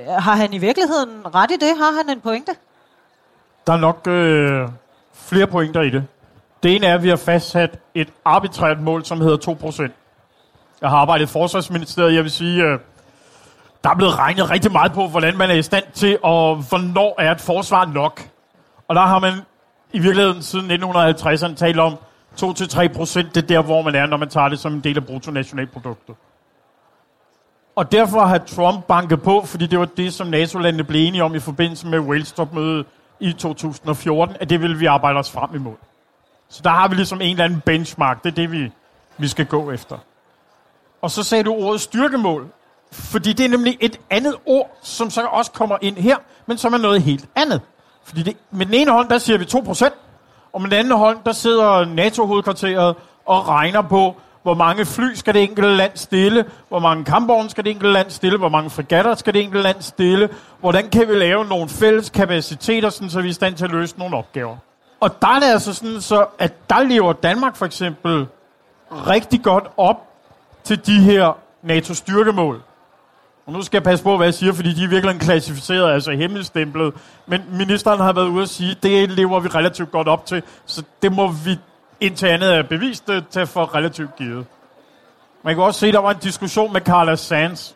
har 0.08 0.36
han 0.36 0.54
i 0.54 0.58
virkeligheden 0.58 1.36
ret 1.36 1.52
i 1.52 1.56
det? 1.56 1.78
Har 1.78 1.98
han 1.98 2.10
en 2.10 2.22
pointe? 2.22 2.52
Der 3.68 3.74
er 3.74 3.78
nok 3.78 4.08
øh, 4.08 4.70
flere 5.14 5.48
pointer 5.48 5.82
i 5.82 5.90
det. 5.90 6.08
Det 6.64 6.76
ene 6.76 6.88
er, 6.88 6.96
at 6.96 7.04
vi 7.04 7.10
har 7.10 7.16
fastsat 7.16 7.80
et 7.94 8.10
arbitrært 8.26 8.82
mål, 8.82 9.06
som 9.06 9.22
hedder 9.22 9.88
2%. 9.88 9.92
Jeg 10.82 10.90
har 10.90 10.98
arbejdet 10.98 11.26
i 11.26 11.28
Forsvarsministeriet, 11.32 12.16
jeg 12.16 12.24
vil 12.24 12.32
sige, 12.32 12.64
øh, 12.64 12.80
der 13.84 13.90
er 13.90 13.96
blevet 13.96 14.20
regnet 14.20 14.50
rigtig 14.50 14.72
meget 14.72 14.92
på, 14.94 15.08
hvordan 15.08 15.38
man 15.38 15.50
er 15.50 15.54
i 15.54 15.62
stand 15.62 15.84
til, 15.94 16.18
og 16.24 16.56
hvornår 16.56 17.16
er 17.18 17.32
et 17.32 17.42
forsvar 17.42 17.86
nok. 17.86 18.22
Og 18.88 18.96
der 18.96 19.02
har 19.02 19.20
man 19.20 19.34
i 19.94 20.00
virkeligheden 20.00 20.44
siden 20.44 20.72
1950'erne 20.72 21.56
talt 21.56 21.80
om 21.80 21.98
2-3 22.42 22.88
procent, 22.88 23.36
det 23.36 23.44
er 23.44 23.48
der, 23.48 23.62
hvor 23.62 23.82
man 23.82 23.96
er, 23.96 24.06
når 24.06 24.18
man 24.18 24.30
tager 24.30 24.50
det 24.50 24.60
som 24.60 24.74
en 24.74 24.82
del 24.82 24.98
af 24.98 25.06
bruttonationalproduktet. 25.06 26.16
Og 27.76 27.92
derfor 27.92 28.20
har 28.20 28.38
Trump 28.38 28.86
banket 28.86 29.22
på, 29.22 29.42
fordi 29.46 29.68
det 29.68 29.80
var 29.80 29.86
det, 29.86 30.14
som 30.14 30.28
NATO-landene 30.28 30.84
blev 30.84 31.08
enige 31.08 31.24
om 31.24 31.36
i 31.36 31.40
forbindelse 31.40 31.88
med 31.88 32.00
Wales-topmødet 32.00 32.86
i 33.20 33.34
2014, 33.34 34.36
at 34.40 34.50
det 34.50 34.62
vil 34.62 34.80
vi 34.80 34.86
arbejde 34.86 35.20
os 35.20 35.32
frem 35.32 35.56
imod. 35.56 35.76
Så 36.50 36.62
der 36.64 36.70
har 36.70 36.88
vi 36.88 36.96
ligesom 36.96 37.22
en 37.22 37.32
eller 37.32 37.44
anden 37.44 37.62
benchmark. 37.66 38.24
Det 38.24 38.32
er 38.32 38.36
det, 38.36 38.52
vi, 38.52 38.72
vi 39.18 39.28
skal 39.28 39.46
gå 39.46 39.72
efter. 39.72 39.98
Og 41.02 41.12
så 41.12 41.24
sagde 41.24 41.44
du 41.44 41.54
ordet 41.54 41.82
styrkemål. 41.82 42.48
Fordi 42.92 43.34
det 43.34 43.46
er 43.46 43.50
nemlig 43.50 43.78
et 43.80 44.00
andet 44.10 44.36
ord, 44.46 44.78
som 44.82 45.10
så 45.10 45.26
også 45.26 45.52
kommer 45.52 45.78
ind 45.82 45.98
her, 45.98 46.18
men 46.46 46.58
som 46.58 46.74
er 46.74 46.78
noget 46.78 47.02
helt 47.02 47.26
andet. 47.36 47.62
Fordi 48.04 48.24
det, 48.24 48.38
med 48.52 48.66
den 48.66 48.74
ene 48.74 48.92
hånd, 48.92 49.10
der 49.10 49.18
siger 49.18 49.38
vi 49.38 49.46
2%, 49.46 49.96
og 50.56 50.62
med 50.62 50.70
den 50.70 50.80
anden 50.80 50.98
hånd, 50.98 51.18
der 51.26 51.32
sidder 51.32 51.86
NATO-hovedkvarteret 51.86 52.96
og 53.26 53.48
regner 53.48 53.82
på, 53.82 54.16
hvor 54.44 54.54
mange 54.54 54.86
fly 54.86 55.14
skal 55.14 55.34
det 55.34 55.44
enkelte 55.44 55.76
land 55.76 55.92
stille, 55.96 56.46
hvor 56.70 56.80
mange 56.80 57.06
kampvogne 57.06 57.50
skal 57.50 57.64
det 57.64 57.70
enkelte 57.70 57.94
land 57.94 58.10
stille, 58.10 58.38
hvor 58.38 58.50
mange 58.50 58.70
fregatter 58.70 59.16
skal 59.16 59.34
det 59.34 59.42
enkelte 59.42 59.64
land 59.64 59.82
stille, 59.82 60.30
hvordan 60.60 60.90
kan 60.90 61.08
vi 61.08 61.16
lave 61.16 61.46
nogle 61.46 61.70
fælles 61.70 62.10
kapaciteter, 62.10 62.90
sådan, 62.90 63.10
så 63.10 63.22
vi 63.22 63.28
er 63.28 63.30
i 63.30 63.34
stand 63.34 63.56
til 63.56 63.66
at 63.66 63.72
løse 63.72 64.00
nogle 64.00 64.18
opgaver. 64.18 64.58
Og 65.00 65.22
der 65.22 65.28
er 65.28 65.40
det 65.40 65.48
altså 65.48 65.74
sådan, 65.74 66.02
så, 66.02 66.26
at 66.40 66.70
der 66.70 66.84
lever 66.84 67.14
Danmark 67.14 67.56
for 67.56 67.66
eksempel 67.66 68.28
rigtig 68.92 69.44
godt 69.44 69.64
op 69.78 70.08
til 70.64 70.86
de 70.86 71.00
her 71.00 71.38
NATO-styrkemål. 71.64 72.62
Og 73.46 73.54
nu 73.54 73.62
skal 73.62 73.78
jeg 73.78 73.84
passe 73.84 74.04
på, 74.04 74.18
hvad 74.18 74.28
jeg 74.28 74.34
siger, 74.34 74.54
fordi 74.54 74.74
de 74.74 74.84
er 74.84 74.88
virkelig 74.88 75.20
klassificeret, 75.20 75.94
altså 75.94 76.12
hemmelstemplet. 76.12 76.94
Men 77.26 77.42
ministeren 77.52 78.00
har 78.00 78.14
været 78.14 78.28
ude 78.28 78.44
at 78.44 78.50
sige, 78.50 78.72
at 78.72 78.84
det 78.84 79.12
lever 79.12 79.40
vi 79.40 79.48
relativt 79.48 79.92
godt 79.92 80.08
op 80.08 80.26
til, 80.26 80.44
så 80.66 80.84
det 81.02 81.12
må 81.12 81.28
vi 81.28 81.60
indtil 82.00 82.28
andet 82.28 82.56
er 82.56 82.64
bevist 82.64 83.10
øh, 83.10 83.22
til 83.30 83.48
for 83.48 83.76
relativt 83.76 84.16
givet. 84.16 84.46
Man 85.44 85.56
kan 85.56 85.64
også 85.64 85.80
se, 85.80 85.88
at 85.88 85.94
der 85.94 86.00
var 86.00 86.12
en 86.12 86.20
diskussion 86.20 86.74
med 86.74 86.82
Carla 86.82 87.16
Sands 87.16 87.76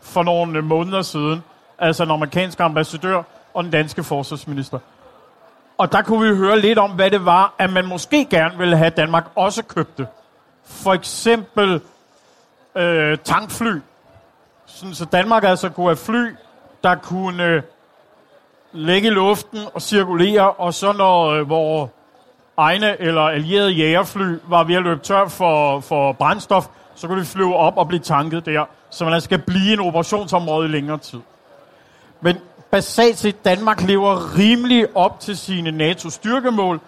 for 0.00 0.22
nogle 0.22 0.58
øh, 0.58 0.64
måneder 0.64 1.02
siden, 1.02 1.42
altså 1.78 2.04
den 2.04 2.12
amerikanske 2.12 2.62
ambassadør 2.62 3.22
og 3.54 3.64
den 3.64 3.72
danske 3.72 4.04
forsvarsminister. 4.04 4.78
Og 5.78 5.92
der 5.92 6.02
kunne 6.02 6.28
vi 6.28 6.36
høre 6.36 6.60
lidt 6.60 6.78
om, 6.78 6.90
hvad 6.90 7.10
det 7.10 7.24
var, 7.24 7.54
at 7.58 7.72
man 7.72 7.86
måske 7.86 8.24
gerne 8.24 8.58
ville 8.58 8.76
have, 8.76 8.86
at 8.86 8.96
Danmark 8.96 9.24
også 9.34 9.62
købte. 9.62 10.06
For 10.64 10.92
eksempel 10.92 11.80
øh, 12.76 13.18
tankfly. 13.18 13.80
Sådan, 14.74 14.94
så 14.94 15.04
Danmark 15.04 15.44
altså 15.44 15.68
kunne 15.68 15.86
have 15.86 15.96
fly, 15.96 16.34
der 16.84 16.94
kunne 16.94 17.44
øh, 17.44 17.62
lægge 18.72 19.08
i 19.08 19.10
luften 19.10 19.58
og 19.74 19.82
cirkulere, 19.82 20.50
og 20.50 20.74
så 20.74 20.92
når 20.92 21.26
øh, 21.26 21.48
vores 21.48 21.90
egne 22.56 23.00
eller 23.00 23.22
allierede 23.22 23.70
jægerfly 23.70 24.36
var 24.48 24.64
ved 24.64 24.74
at 24.74 24.82
løbe 24.82 25.00
tør 25.00 25.28
for, 25.28 25.80
for 25.80 26.12
brændstof, 26.12 26.66
så 26.94 27.06
kunne 27.06 27.20
de 27.20 27.26
flyve 27.26 27.56
op 27.56 27.76
og 27.76 27.88
blive 27.88 28.00
tanket 28.00 28.46
der, 28.46 28.64
så 28.90 29.04
man 29.04 29.14
altså 29.14 29.24
skal 29.24 29.38
blive 29.38 29.72
en 29.72 29.80
operationsområde 29.80 30.68
i 30.68 30.70
længere 30.70 30.98
tid. 30.98 31.20
Men 32.20 32.36
basalt 32.70 33.18
set, 33.18 33.44
Danmark 33.44 33.82
lever 33.82 34.38
rimelig 34.38 34.96
op 34.96 35.20
til 35.20 35.38
sine 35.38 35.70
NATO-styrkemål, 35.70 36.80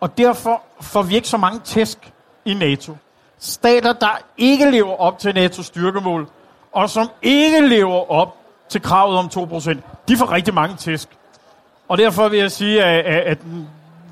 og 0.00 0.18
derfor 0.18 0.62
får 0.80 1.02
vi 1.02 1.14
ikke 1.14 1.28
så 1.28 1.36
mange 1.36 1.60
tæsk 1.64 2.12
i 2.44 2.54
NATO. 2.54 2.96
Stater, 3.38 3.92
der 3.92 4.20
ikke 4.38 4.70
lever 4.70 5.00
op 5.00 5.18
til 5.18 5.34
NATO-styrkemål, 5.34 6.28
og 6.72 6.90
som 6.90 7.10
ikke 7.22 7.68
lever 7.68 8.10
op 8.10 8.36
til 8.68 8.82
kravet 8.82 9.18
om 9.18 9.30
2%, 9.36 9.78
de 10.08 10.16
får 10.16 10.32
rigtig 10.32 10.54
mange 10.54 10.76
tæsk. 10.76 11.08
Og 11.88 11.98
derfor 11.98 12.28
vil 12.28 12.38
jeg 12.38 12.50
sige, 12.50 12.84
at, 12.84 13.04
at, 13.04 13.22
at 13.22 13.38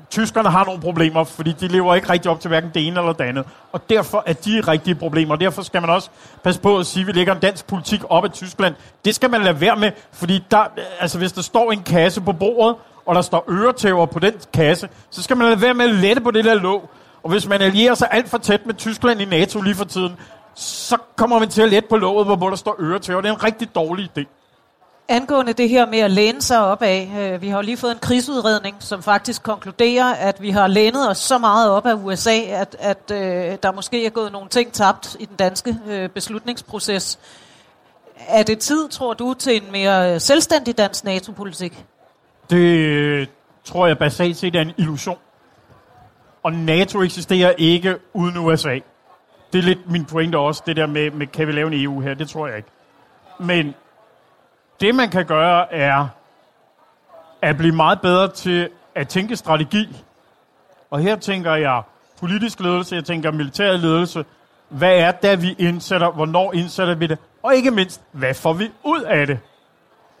tyskerne 0.09 0.49
har 0.49 0.65
nogle 0.65 0.81
problemer, 0.81 1.23
fordi 1.23 1.51
de 1.51 1.67
lever 1.67 1.95
ikke 1.95 2.09
rigtig 2.09 2.31
op 2.31 2.39
til 2.39 2.47
hverken 2.47 2.71
det 2.73 2.87
ene 2.87 2.99
eller 2.99 3.13
det 3.13 3.23
andet. 3.23 3.45
Og 3.71 3.89
derfor 3.89 4.23
er 4.25 4.33
de 4.33 4.61
rigtige 4.61 4.95
problemer. 4.95 5.33
Og 5.33 5.39
derfor 5.39 5.61
skal 5.61 5.81
man 5.81 5.89
også 5.89 6.09
passe 6.43 6.61
på 6.61 6.77
at 6.77 6.85
sige, 6.85 7.01
at 7.01 7.07
vi 7.07 7.11
lægger 7.11 7.33
en 7.33 7.39
dansk 7.39 7.67
politik 7.67 8.01
op 8.09 8.25
i 8.25 8.29
Tyskland. 8.29 8.75
Det 9.05 9.15
skal 9.15 9.29
man 9.29 9.41
lade 9.41 9.61
være 9.61 9.75
med, 9.75 9.91
fordi 10.11 10.43
der, 10.51 10.65
altså, 10.99 11.17
hvis 11.17 11.31
der 11.31 11.41
står 11.41 11.71
en 11.71 11.83
kasse 11.83 12.21
på 12.21 12.33
bordet, 12.33 12.75
og 13.05 13.15
der 13.15 13.21
står 13.21 13.45
øretæver 13.49 14.05
på 14.05 14.19
den 14.19 14.33
kasse, 14.53 14.89
så 15.09 15.23
skal 15.23 15.37
man 15.37 15.47
lade 15.47 15.61
være 15.61 15.73
med 15.73 15.85
at 15.85 15.95
lette 15.95 16.21
på 16.21 16.31
det 16.31 16.45
der 16.45 16.53
låg. 16.53 16.89
Og 17.23 17.29
hvis 17.29 17.47
man 17.47 17.61
allierer 17.61 17.95
sig 17.95 18.07
alt 18.11 18.29
for 18.29 18.37
tæt 18.37 18.65
med 18.65 18.73
Tyskland 18.73 19.21
i 19.21 19.25
NATO 19.25 19.61
lige 19.61 19.75
for 19.75 19.85
tiden, 19.85 20.15
så 20.57 20.97
kommer 21.15 21.39
man 21.39 21.49
til 21.49 21.61
at 21.61 21.69
lette 21.69 21.89
på 21.89 21.97
låget, 21.97 22.37
hvor 22.37 22.49
der 22.49 22.55
står 22.55 22.75
øretæver. 22.79 23.21
Det 23.21 23.29
er 23.29 23.33
en 23.33 23.43
rigtig 23.43 23.75
dårlig 23.75 24.11
idé. 24.17 24.25
Angående 25.09 25.53
det 25.53 25.69
her 25.69 25.85
med 25.85 25.99
at 25.99 26.11
læne 26.11 26.41
sig 26.41 26.59
op 26.59 26.81
af, 26.81 27.11
øh, 27.19 27.41
vi 27.41 27.49
har 27.49 27.57
jo 27.57 27.61
lige 27.61 27.77
fået 27.77 27.91
en 27.91 27.99
krigsudredning, 27.99 28.75
som 28.79 29.03
faktisk 29.03 29.43
konkluderer, 29.43 30.13
at 30.13 30.41
vi 30.41 30.49
har 30.49 30.67
lænet 30.67 31.09
os 31.09 31.17
så 31.17 31.37
meget 31.37 31.71
op 31.71 31.85
af 31.85 31.93
USA, 31.93 32.39
at, 32.39 32.75
at 32.79 33.11
øh, 33.11 33.57
der 33.63 33.71
måske 33.71 34.05
er 34.05 34.09
gået 34.09 34.31
nogle 34.31 34.49
ting 34.49 34.73
tabt 34.73 35.15
i 35.19 35.25
den 35.25 35.35
danske 35.35 35.77
øh, 35.87 36.09
beslutningsproces. 36.09 37.19
Er 38.27 38.43
det 38.43 38.59
tid, 38.59 38.89
tror 38.89 39.13
du, 39.13 39.33
til 39.33 39.55
en 39.55 39.71
mere 39.71 40.19
selvstændig 40.19 40.77
dansk 40.77 41.03
NATO-politik? 41.03 41.85
Det 42.49 42.77
øh, 42.77 43.27
tror 43.63 43.87
jeg 43.87 43.97
basalt 43.97 44.37
set 44.37 44.55
er 44.55 44.61
en 44.61 44.71
illusion. 44.77 45.17
Og 46.43 46.53
NATO 46.53 47.01
eksisterer 47.01 47.53
ikke 47.57 47.95
uden 48.13 48.37
USA. 48.37 48.79
Det 49.53 49.59
er 49.59 49.63
lidt 49.63 49.91
min 49.91 50.05
pointe 50.05 50.37
også, 50.37 50.63
det 50.65 50.75
der 50.75 50.85
med, 50.85 51.11
med 51.11 51.27
kan 51.27 51.47
vi 51.47 51.51
lave 51.51 51.67
en 51.67 51.83
EU 51.83 51.99
her, 51.99 52.13
det 52.13 52.29
tror 52.29 52.47
jeg 52.47 52.57
ikke. 52.57 52.69
Men 53.39 53.75
det 54.79 54.95
man 54.95 55.09
kan 55.09 55.25
gøre 55.25 55.73
er 55.73 56.07
at 57.41 57.57
blive 57.57 57.75
meget 57.75 58.01
bedre 58.01 58.27
til 58.27 58.69
at 58.95 59.07
tænke 59.07 59.35
strategi. 59.35 60.03
Og 60.91 60.99
her 60.99 61.15
tænker 61.15 61.55
jeg 61.55 61.81
politisk 62.19 62.59
ledelse, 62.59 62.95
jeg 62.95 63.05
tænker 63.05 63.31
militær 63.31 63.71
ledelse. 63.71 64.25
Hvad 64.69 64.97
er 64.97 65.11
det, 65.11 65.41
vi 65.41 65.55
indsætter? 65.59 66.11
Hvornår 66.11 66.53
indsætter 66.53 66.95
vi 66.95 67.07
det? 67.07 67.17
Og 67.43 67.55
ikke 67.55 67.71
mindst, 67.71 68.01
hvad 68.11 68.33
får 68.33 68.53
vi 68.53 68.71
ud 68.83 69.01
af 69.01 69.27
det? 69.27 69.39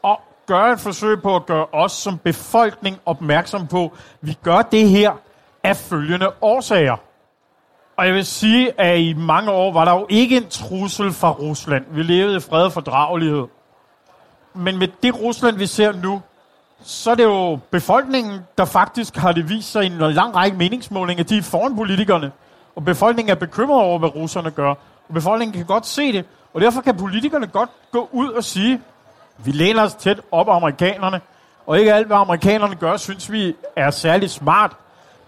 Og 0.03 0.21
gøre 0.47 0.73
et 0.73 0.79
forsøg 0.79 1.21
på 1.21 1.35
at 1.35 1.45
gøre 1.45 1.65
os 1.71 1.91
som 1.91 2.17
befolkning 2.17 2.99
opmærksom 3.05 3.67
på, 3.67 3.85
at 3.85 3.91
vi 4.21 4.37
gør 4.43 4.61
det 4.61 4.89
her 4.89 5.11
af 5.63 5.77
følgende 5.77 6.31
årsager. 6.41 6.97
Og 7.97 8.05
jeg 8.05 8.13
vil 8.13 8.25
sige, 8.25 8.81
at 8.81 8.99
i 8.99 9.13
mange 9.13 9.51
år 9.51 9.73
var 9.73 9.85
der 9.85 9.91
jo 9.91 10.05
ikke 10.09 10.37
en 10.37 10.47
trussel 10.49 11.13
fra 11.13 11.31
Rusland. 11.31 11.85
Vi 11.89 12.03
levede 12.03 12.37
i 12.37 12.39
fred 12.39 12.63
og 12.63 12.73
fordragelighed. 12.73 13.45
Men 14.53 14.77
med 14.77 14.87
det 15.03 15.21
Rusland, 15.21 15.57
vi 15.57 15.65
ser 15.65 15.91
nu, 15.91 16.21
så 16.83 17.11
er 17.11 17.15
det 17.15 17.23
jo 17.23 17.59
befolkningen, 17.71 18.39
der 18.57 18.65
faktisk 18.65 19.15
har 19.15 19.31
det 19.31 19.49
vist 19.49 19.71
sig 19.71 19.83
i 19.83 19.87
en 19.87 19.97
lang 19.97 20.35
række 20.35 20.57
meningsmålinger, 20.57 21.23
de 21.23 21.37
er 21.37 21.41
foran 21.41 21.75
politikerne. 21.75 22.31
Og 22.75 22.85
befolkningen 22.85 23.31
er 23.31 23.35
bekymret 23.35 23.81
over, 23.81 23.99
hvad 23.99 24.15
russerne 24.15 24.51
gør. 24.51 24.69
Og 25.07 25.13
befolkningen 25.13 25.53
kan 25.53 25.65
godt 25.65 25.85
se 25.85 26.11
det. 26.11 26.25
Og 26.53 26.61
derfor 26.61 26.81
kan 26.81 26.97
politikerne 26.97 27.47
godt 27.47 27.69
gå 27.91 28.09
ud 28.11 28.29
og 28.29 28.43
sige, 28.43 28.81
vi 29.37 29.51
læner 29.51 29.83
os 29.83 29.93
tæt 29.93 30.21
op 30.31 30.49
af 30.49 30.55
amerikanerne, 30.55 31.21
og 31.67 31.79
ikke 31.79 31.93
alt, 31.93 32.07
hvad 32.07 32.17
amerikanerne 32.17 32.75
gør, 32.75 32.97
synes 32.97 33.31
vi 33.31 33.55
er 33.75 33.91
særlig 33.91 34.29
smart. 34.29 34.75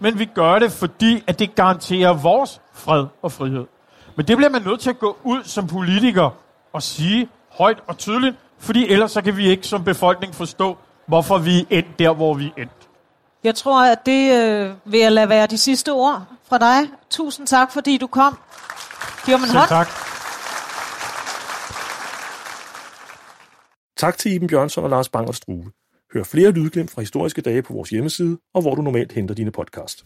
Men 0.00 0.18
vi 0.18 0.24
gør 0.24 0.58
det, 0.58 0.72
fordi 0.72 1.24
at 1.26 1.38
det 1.38 1.54
garanterer 1.54 2.12
vores 2.12 2.60
fred 2.74 3.06
og 3.22 3.32
frihed. 3.32 3.66
Men 4.16 4.26
det 4.26 4.36
bliver 4.36 4.50
man 4.50 4.62
nødt 4.62 4.80
til 4.80 4.90
at 4.90 4.98
gå 4.98 5.16
ud 5.24 5.44
som 5.44 5.66
politiker 5.66 6.30
og 6.72 6.82
sige 6.82 7.28
højt 7.50 7.78
og 7.86 7.98
tydeligt, 7.98 8.36
fordi 8.58 8.88
ellers 8.88 9.12
så 9.12 9.22
kan 9.22 9.36
vi 9.36 9.48
ikke 9.48 9.66
som 9.66 9.84
befolkning 9.84 10.34
forstå, 10.34 10.76
hvorfor 11.06 11.38
vi 11.38 11.60
er 11.60 11.64
endt 11.70 11.98
der, 11.98 12.14
hvor 12.14 12.34
vi 12.34 12.46
er 12.56 12.62
endt. 12.62 12.72
Jeg 13.44 13.54
tror, 13.54 13.82
at 13.82 14.06
det 14.06 14.32
øh, 14.34 14.74
vil 14.84 15.00
jeg 15.00 15.12
lade 15.12 15.28
være 15.28 15.46
de 15.46 15.58
sidste 15.58 15.92
ord 15.92 16.22
fra 16.48 16.58
dig. 16.58 16.90
Tusind 17.10 17.46
tak, 17.46 17.72
fordi 17.72 17.98
du 17.98 18.06
kom. 18.06 18.38
Giv 19.26 19.38
mig 19.38 19.46
en 19.46 19.56
hånd. 19.56 19.68
tak. 19.68 19.88
Tak 23.96 24.18
til 24.18 24.32
Iben 24.32 24.48
Bjørnsson 24.48 24.84
og 24.84 24.90
Lars 24.90 25.08
Bang 25.08 25.34
Strue. 25.34 25.64
Hør 26.14 26.22
flere 26.22 26.50
lydglimt 26.50 26.90
fra 26.90 27.02
historiske 27.02 27.40
dage 27.40 27.62
på 27.62 27.72
vores 27.72 27.90
hjemmeside, 27.90 28.38
og 28.54 28.62
hvor 28.62 28.74
du 28.74 28.82
normalt 28.82 29.12
henter 29.12 29.34
dine 29.34 29.50
podcast. 29.50 30.04